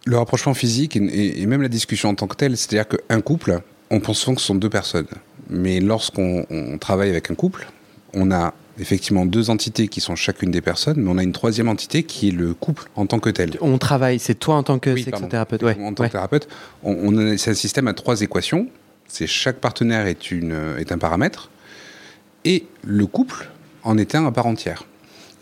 Le 0.06 0.16
rapprochement 0.16 0.54
physique 0.54 0.96
et, 0.96 1.00
et- 1.04 1.42
et 1.42 1.46
même 1.46 1.60
la 1.62 1.68
discussion 1.68 2.08
en 2.08 2.14
tant 2.14 2.26
que 2.26 2.36
telle, 2.36 2.56
c'est-à-dire 2.56 2.88
qu'un 2.88 3.20
couple, 3.20 3.60
on 3.90 4.00
pense 4.00 4.18
souvent 4.18 4.34
que 4.34 4.40
ce 4.40 4.46
sont 4.46 4.54
deux 4.54 4.70
personnes. 4.70 5.06
Mais 5.52 5.80
lorsqu'on 5.80 6.46
on 6.50 6.78
travaille 6.78 7.10
avec 7.10 7.30
un 7.30 7.34
couple, 7.34 7.68
on 8.14 8.30
a 8.30 8.54
effectivement 8.80 9.26
deux 9.26 9.50
entités 9.50 9.88
qui 9.88 10.00
sont 10.00 10.16
chacune 10.16 10.50
des 10.50 10.62
personnes, 10.62 10.96
mais 10.98 11.10
on 11.10 11.18
a 11.18 11.22
une 11.22 11.32
troisième 11.32 11.68
entité 11.68 12.04
qui 12.04 12.28
est 12.28 12.32
le 12.32 12.54
couple 12.54 12.84
en 12.96 13.04
tant 13.06 13.18
que 13.18 13.28
tel. 13.30 13.50
On 13.60 13.76
travaille, 13.78 14.18
c'est 14.18 14.34
toi 14.34 14.54
en 14.56 14.62
tant 14.62 14.78
que 14.78 14.90
Oui, 14.90 15.02
sexothérapeute. 15.02 15.62
Ouais. 15.62 15.76
En 15.80 15.92
tant 15.92 16.02
ouais. 16.04 16.08
que 16.08 16.12
thérapeute, 16.12 16.48
on, 16.82 16.96
on 17.02 17.18
a- 17.18 17.36
c'est 17.36 17.50
un 17.50 17.54
système 17.54 17.86
à 17.88 17.92
trois 17.94 18.22
équations. 18.22 18.66
C'est 19.06 19.26
chaque 19.26 19.56
partenaire 19.58 20.06
est, 20.06 20.30
une, 20.30 20.56
est 20.78 20.90
un 20.90 20.96
paramètre 20.98 21.50
et 22.46 22.64
le 22.82 23.06
couple 23.06 23.50
en 23.84 23.98
est 23.98 24.14
un 24.14 24.26
à 24.26 24.32
part 24.32 24.46
entière. 24.46 24.84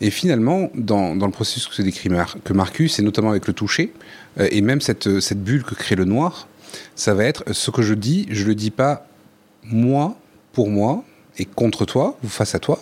Et 0.01 0.09
finalement, 0.09 0.69
dans, 0.75 1.15
dans 1.15 1.27
le 1.27 1.31
processus 1.31 1.67
que 1.67 1.81
décrit 1.81 2.09
Mar- 2.09 2.35
que 2.43 2.53
Marcus, 2.53 2.99
et 2.99 3.01
notamment 3.01 3.29
avec 3.29 3.47
le 3.47 3.53
toucher, 3.53 3.93
euh, 4.39 4.47
et 4.51 4.61
même 4.61 4.81
cette, 4.81 5.19
cette 5.21 5.41
bulle 5.43 5.63
que 5.63 5.75
crée 5.75 5.95
le 5.95 6.05
noir, 6.05 6.47
ça 6.95 7.13
va 7.13 7.23
être 7.23 7.43
ce 7.53 7.69
que 7.71 7.81
je 7.81 7.93
dis, 7.93 8.27
je 8.29 8.45
le 8.45 8.55
dis 8.55 8.71
pas 8.71 9.07
moi, 9.63 10.15
pour 10.53 10.69
moi, 10.69 11.03
et 11.37 11.45
contre 11.45 11.85
toi, 11.85 12.17
ou 12.23 12.27
face 12.27 12.55
à 12.55 12.59
toi. 12.59 12.79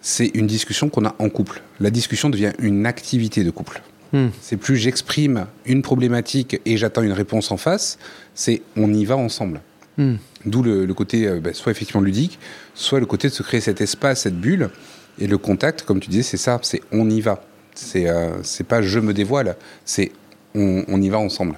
C'est 0.00 0.26
une 0.34 0.46
discussion 0.46 0.88
qu'on 0.88 1.04
a 1.04 1.14
en 1.18 1.28
couple. 1.28 1.62
La 1.78 1.90
discussion 1.90 2.28
devient 2.28 2.52
une 2.58 2.86
activité 2.86 3.44
de 3.44 3.50
couple. 3.50 3.82
Hmm. 4.12 4.28
C'est 4.40 4.56
plus 4.56 4.76
j'exprime 4.76 5.46
une 5.64 5.82
problématique 5.82 6.60
et 6.66 6.76
j'attends 6.76 7.02
une 7.02 7.12
réponse 7.12 7.50
en 7.50 7.56
face, 7.56 7.98
c'est 8.34 8.62
on 8.76 8.92
y 8.92 9.04
va 9.04 9.16
ensemble. 9.16 9.60
Hmm. 9.96 10.16
D'où 10.44 10.62
le, 10.62 10.86
le 10.86 10.94
côté 10.94 11.26
euh, 11.26 11.40
bah, 11.40 11.54
soit 11.54 11.70
effectivement 11.72 12.02
ludique, 12.02 12.38
soit 12.74 13.00
le 13.00 13.06
côté 13.06 13.28
de 13.28 13.32
se 13.32 13.42
créer 13.42 13.60
cet 13.60 13.80
espace, 13.80 14.22
cette 14.22 14.38
bulle. 14.38 14.70
Et 15.18 15.26
le 15.26 15.38
contact, 15.38 15.82
comme 15.82 16.00
tu 16.00 16.10
disais, 16.10 16.22
c'est 16.22 16.36
ça, 16.36 16.58
c'est 16.62 16.80
on 16.90 17.08
y 17.08 17.20
va. 17.20 17.44
C'est 17.74 18.08
euh, 18.08 18.42
pas 18.68 18.82
je 18.82 18.98
me 18.98 19.14
dévoile, 19.14 19.56
c'est 19.84 20.10
on, 20.54 20.84
on 20.88 21.00
y 21.00 21.08
va 21.08 21.18
ensemble. 21.18 21.56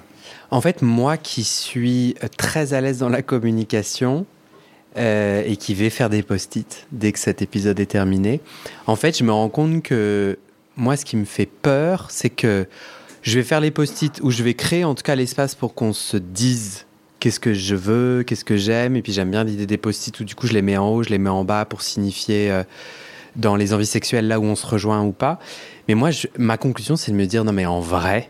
En 0.55 0.61
fait, 0.61 0.81
moi 0.81 1.17
qui 1.17 1.43
suis 1.43 2.15
très 2.37 2.73
à 2.73 2.79
l'aise 2.79 2.99
dans 2.99 3.09
la 3.09 3.21
communication 3.21 4.25
euh, 4.95 5.43
et 5.45 5.57
qui 5.57 5.73
vais 5.73 5.89
faire 5.89 6.09
des 6.09 6.23
post-it 6.23 6.87
dès 6.93 7.11
que 7.11 7.19
cet 7.19 7.41
épisode 7.41 7.77
est 7.81 7.87
terminé, 7.87 8.39
en 8.87 8.95
fait, 8.95 9.17
je 9.17 9.25
me 9.25 9.33
rends 9.33 9.49
compte 9.49 9.83
que 9.83 10.39
moi, 10.77 10.95
ce 10.95 11.03
qui 11.03 11.17
me 11.17 11.25
fait 11.25 11.45
peur, 11.45 12.07
c'est 12.09 12.29
que 12.29 12.67
je 13.21 13.37
vais 13.37 13.43
faire 13.43 13.59
les 13.59 13.69
post-it 13.69 14.21
ou 14.23 14.31
je 14.31 14.43
vais 14.43 14.53
créer 14.53 14.85
en 14.85 14.95
tout 14.95 15.03
cas 15.03 15.15
l'espace 15.15 15.55
pour 15.55 15.73
qu'on 15.73 15.91
se 15.91 16.15
dise 16.15 16.85
qu'est-ce 17.19 17.41
que 17.41 17.53
je 17.53 17.75
veux, 17.75 18.23
qu'est-ce 18.23 18.45
que 18.45 18.55
j'aime, 18.55 18.95
et 18.95 19.01
puis 19.01 19.11
j'aime 19.11 19.31
bien 19.31 19.43
l'idée 19.43 19.65
des 19.65 19.77
post-it 19.77 20.17
où 20.21 20.23
du 20.23 20.35
coup 20.35 20.47
je 20.47 20.53
les 20.53 20.61
mets 20.61 20.77
en 20.77 20.87
haut, 20.87 21.03
je 21.03 21.09
les 21.09 21.17
mets 21.17 21.29
en 21.29 21.43
bas 21.43 21.65
pour 21.65 21.81
signifier 21.81 22.49
euh, 22.49 22.63
dans 23.35 23.57
les 23.57 23.73
envies 23.73 23.85
sexuelles 23.85 24.29
là 24.29 24.39
où 24.39 24.45
on 24.45 24.55
se 24.55 24.65
rejoint 24.65 25.03
ou 25.03 25.11
pas. 25.11 25.37
Mais 25.89 25.95
moi, 25.95 26.11
ma 26.37 26.55
conclusion, 26.55 26.95
c'est 26.95 27.11
de 27.11 27.17
me 27.17 27.25
dire 27.25 27.43
non 27.43 27.51
mais 27.51 27.65
en 27.65 27.81
vrai, 27.81 28.29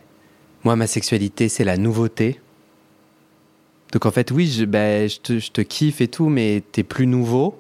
moi 0.66 0.76
ma 0.76 0.88
sexualité 0.88 1.48
c'est 1.48 1.64
la 1.64 1.78
nouveauté. 1.78 2.40
Donc 3.96 4.06
en 4.06 4.12
fait, 4.12 4.30
oui, 4.32 4.48
je, 4.48 4.66
ben, 4.66 5.08
je, 5.08 5.52
te, 5.52 5.62
kiffe 5.62 6.02
et 6.02 6.10
tout, 6.10 6.28
mais 6.28 6.62
t'es 6.74 6.84
plus 6.84 7.08
nouveau. 7.08 7.58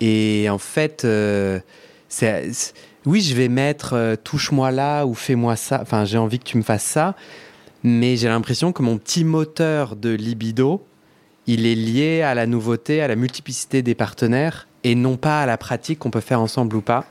Et 0.00 0.48
en 0.48 0.56
fait, 0.56 1.04
euh, 1.04 1.60
oui, 3.04 3.20
je 3.20 3.34
vais 3.34 3.48
mettre 3.48 3.92
euh, 3.92 4.16
touche-moi 4.16 4.70
là 4.70 5.04
ou 5.04 5.12
fais-moi 5.12 5.56
ça. 5.56 5.80
Enfin, 5.82 6.06
j'ai 6.06 6.16
envie 6.16 6.38
que 6.38 6.44
tu 6.44 6.56
me 6.56 6.62
fasses 6.62 6.84
ça. 6.84 7.16
Mais 7.82 8.16
j'ai 8.16 8.28
l'impression 8.28 8.72
que 8.72 8.82
mon 8.82 8.96
petit 8.96 9.24
moteur 9.24 9.94
de 9.94 10.08
libido, 10.08 10.82
il 11.46 11.66
est 11.66 11.74
lié 11.74 12.22
à 12.22 12.34
la 12.34 12.46
nouveauté, 12.46 13.02
à 13.02 13.08
la 13.08 13.16
multiplicité 13.16 13.82
des 13.82 13.94
partenaires 13.94 14.68
et 14.84 14.94
non 14.94 15.18
pas 15.18 15.42
à 15.42 15.46
la 15.46 15.58
pratique 15.58 15.98
qu'on 15.98 16.10
peut 16.10 16.20
faire 16.20 16.40
ensemble 16.40 16.76
ou 16.76 16.80
pas. 16.80 17.04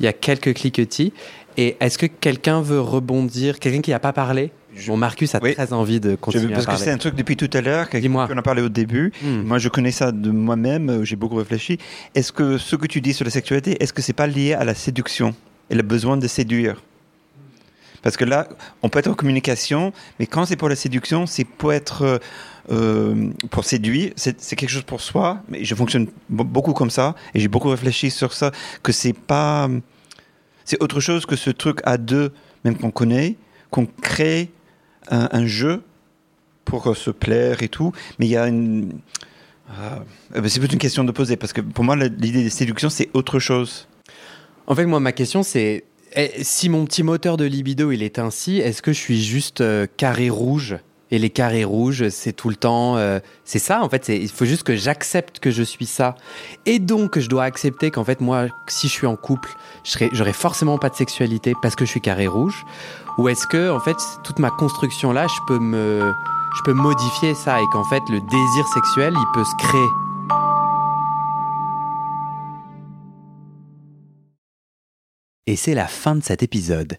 Il 0.00 0.04
y 0.04 0.08
a 0.08 0.12
quelques 0.12 0.54
cliquetis. 0.54 1.12
Et 1.60 1.76
est-ce 1.80 1.98
que 1.98 2.06
quelqu'un 2.06 2.62
veut 2.62 2.80
rebondir 2.80 3.58
Quelqu'un 3.58 3.80
qui 3.80 3.90
n'a 3.90 3.98
pas 3.98 4.12
parlé? 4.12 4.52
Je- 4.76 4.86
Bon, 4.86 4.96
Marcus 4.96 5.34
a 5.34 5.40
Oui. 5.42 5.54
très 5.54 5.72
envie 5.72 5.98
de 5.98 6.10
Je- 6.10 6.14
continuer 6.14 6.52
parce 6.54 6.68
à 6.68 6.72
que 6.74 6.78
c'est 6.78 6.92
un 6.92 6.98
truc 6.98 7.16
depuis 7.16 7.36
tout 7.36 7.50
à 7.52 7.60
l'heure, 7.60 7.90
qu'on 7.90 8.38
a 8.38 8.42
parlé 8.42 8.62
au 8.62 8.68
début. 8.68 9.12
Hmm. 9.22 9.42
Moi, 9.42 9.58
je 9.58 9.68
connais 9.68 9.90
ça 9.90 10.12
de 10.12 10.30
moi-même, 10.30 10.88
euh, 10.88 11.04
j'ai 11.04 11.16
beaucoup 11.16 11.34
réfléchi. 11.34 11.78
Est-ce 12.14 12.30
que 12.30 12.58
ce 12.58 12.76
que 12.76 12.86
tu 12.86 13.00
dis 13.00 13.12
sur 13.12 13.24
la 13.24 13.32
sexualité, 13.32 13.76
est-ce 13.82 13.92
que 13.92 14.02
c'est 14.02 14.12
pas 14.12 14.28
lié 14.28 14.52
à 14.54 14.64
la 14.64 14.74
séduction 14.74 15.34
et 15.68 15.74
le 15.74 15.82
besoin 15.82 16.16
de 16.16 16.28
séduire? 16.28 16.80
Parce 18.02 18.16
que 18.16 18.24
là, 18.24 18.46
on 18.84 18.88
peut 18.88 19.00
être 19.00 19.08
en 19.08 19.14
communication, 19.14 19.92
mais 20.20 20.26
quand 20.28 20.44
c'est 20.44 20.54
pour 20.54 20.68
la 20.68 20.76
séduction, 20.76 21.26
c'est 21.26 21.42
pour 21.44 21.72
être 21.72 22.02
euh, 22.02 22.18
euh, 22.70 23.30
pour 23.50 23.64
séduire, 23.64 24.12
c'est 24.14 24.54
quelque 24.54 24.70
chose 24.70 24.84
pour 24.84 25.00
soi. 25.00 25.42
Mais 25.48 25.64
je 25.64 25.74
fonctionne 25.74 26.04
be- 26.32 26.44
beaucoup 26.44 26.72
comme 26.74 26.90
ça 26.90 27.16
et 27.34 27.40
j'ai 27.40 27.48
beaucoup 27.48 27.70
réfléchi 27.70 28.12
sur 28.12 28.32
ça, 28.32 28.52
que 28.84 28.92
c'est 28.92 29.12
pas, 29.14 29.68
c'est 30.68 30.82
autre 30.82 31.00
chose 31.00 31.24
que 31.24 31.34
ce 31.34 31.48
truc 31.48 31.80
à 31.84 31.96
deux, 31.96 32.30
même 32.62 32.76
qu'on 32.76 32.90
connaît, 32.90 33.36
qu'on 33.70 33.86
crée 33.86 34.50
un, 35.10 35.46
jeu 35.46 35.82
pour 36.66 36.94
se 36.94 37.10
plaire 37.10 37.62
et 37.62 37.70
tout, 37.70 37.92
mais 38.18 38.26
il 38.26 38.28
y 38.28 38.36
a 38.36 38.46
une. 38.46 39.00
Euh, 39.70 39.96
ben, 40.34 40.46
c'est 40.46 40.58
plutôt 40.58 40.74
une 40.74 40.78
question 40.78 41.04
de 41.04 41.12
poser, 41.12 41.36
parce 41.36 41.54
que 41.54 41.62
pour 41.62 41.84
moi, 41.84 41.96
l'idée 41.96 42.44
de 42.44 42.50
séduction, 42.50 42.90
c'est 42.90 43.08
autre 43.14 43.38
chose. 43.38 43.88
En 44.66 44.74
fait, 44.74 44.84
moi, 44.84 45.00
ma 45.00 45.12
question, 45.12 45.42
c'est 45.42 45.84
eh, 46.14 46.32
si 46.42 46.68
mon 46.68 46.84
petit 46.84 47.02
moteur 47.02 47.38
de 47.38 47.46
libido, 47.46 47.90
il 47.90 48.02
est 48.02 48.18
ainsi, 48.18 48.58
est-ce 48.58 48.82
que 48.82 48.92
je 48.92 48.98
suis 48.98 49.24
juste 49.24 49.62
euh, 49.62 49.86
carré 49.96 50.28
rouge? 50.28 50.76
Et 51.10 51.18
les 51.18 51.30
carrés 51.30 51.64
rouges, 51.64 52.08
c'est 52.10 52.32
tout 52.32 52.50
le 52.50 52.56
temps. 52.56 52.96
euh, 52.96 53.18
c'est 53.44 53.58
ça, 53.58 53.82
en 53.82 53.88
fait. 53.88 54.08
Il 54.08 54.28
faut 54.28 54.44
juste 54.44 54.62
que 54.62 54.76
j'accepte 54.76 55.38
que 55.38 55.50
je 55.50 55.62
suis 55.62 55.86
ça. 55.86 56.14
Et 56.66 56.78
donc, 56.78 57.18
je 57.18 57.28
dois 57.28 57.44
accepter 57.44 57.90
qu'en 57.90 58.04
fait, 58.04 58.20
moi, 58.20 58.46
si 58.68 58.88
je 58.88 58.92
suis 58.92 59.06
en 59.06 59.16
couple, 59.16 59.50
j'aurai 60.12 60.32
forcément 60.34 60.76
pas 60.78 60.90
de 60.90 60.96
sexualité 60.96 61.54
parce 61.62 61.74
que 61.76 61.84
je 61.86 61.90
suis 61.90 62.00
carré 62.02 62.26
rouge 62.26 62.64
Ou 63.16 63.28
est-ce 63.28 63.46
que, 63.46 63.70
en 63.70 63.80
fait, 63.80 63.96
toute 64.22 64.38
ma 64.38 64.50
construction-là, 64.50 65.26
je 65.26 65.40
peux 65.46 65.58
me. 65.58 66.12
Je 66.56 66.62
peux 66.62 66.72
modifier 66.72 67.34
ça 67.34 67.60
et 67.60 67.66
qu'en 67.72 67.84
fait, 67.84 68.02
le 68.08 68.20
désir 68.20 68.68
sexuel, 68.68 69.14
il 69.14 69.26
peut 69.34 69.44
se 69.44 69.54
créer. 69.66 69.88
Et 75.46 75.56
c'est 75.56 75.72
la 75.72 75.86
fin 75.86 76.14
de 76.14 76.22
cet 76.22 76.42
épisode. 76.42 76.98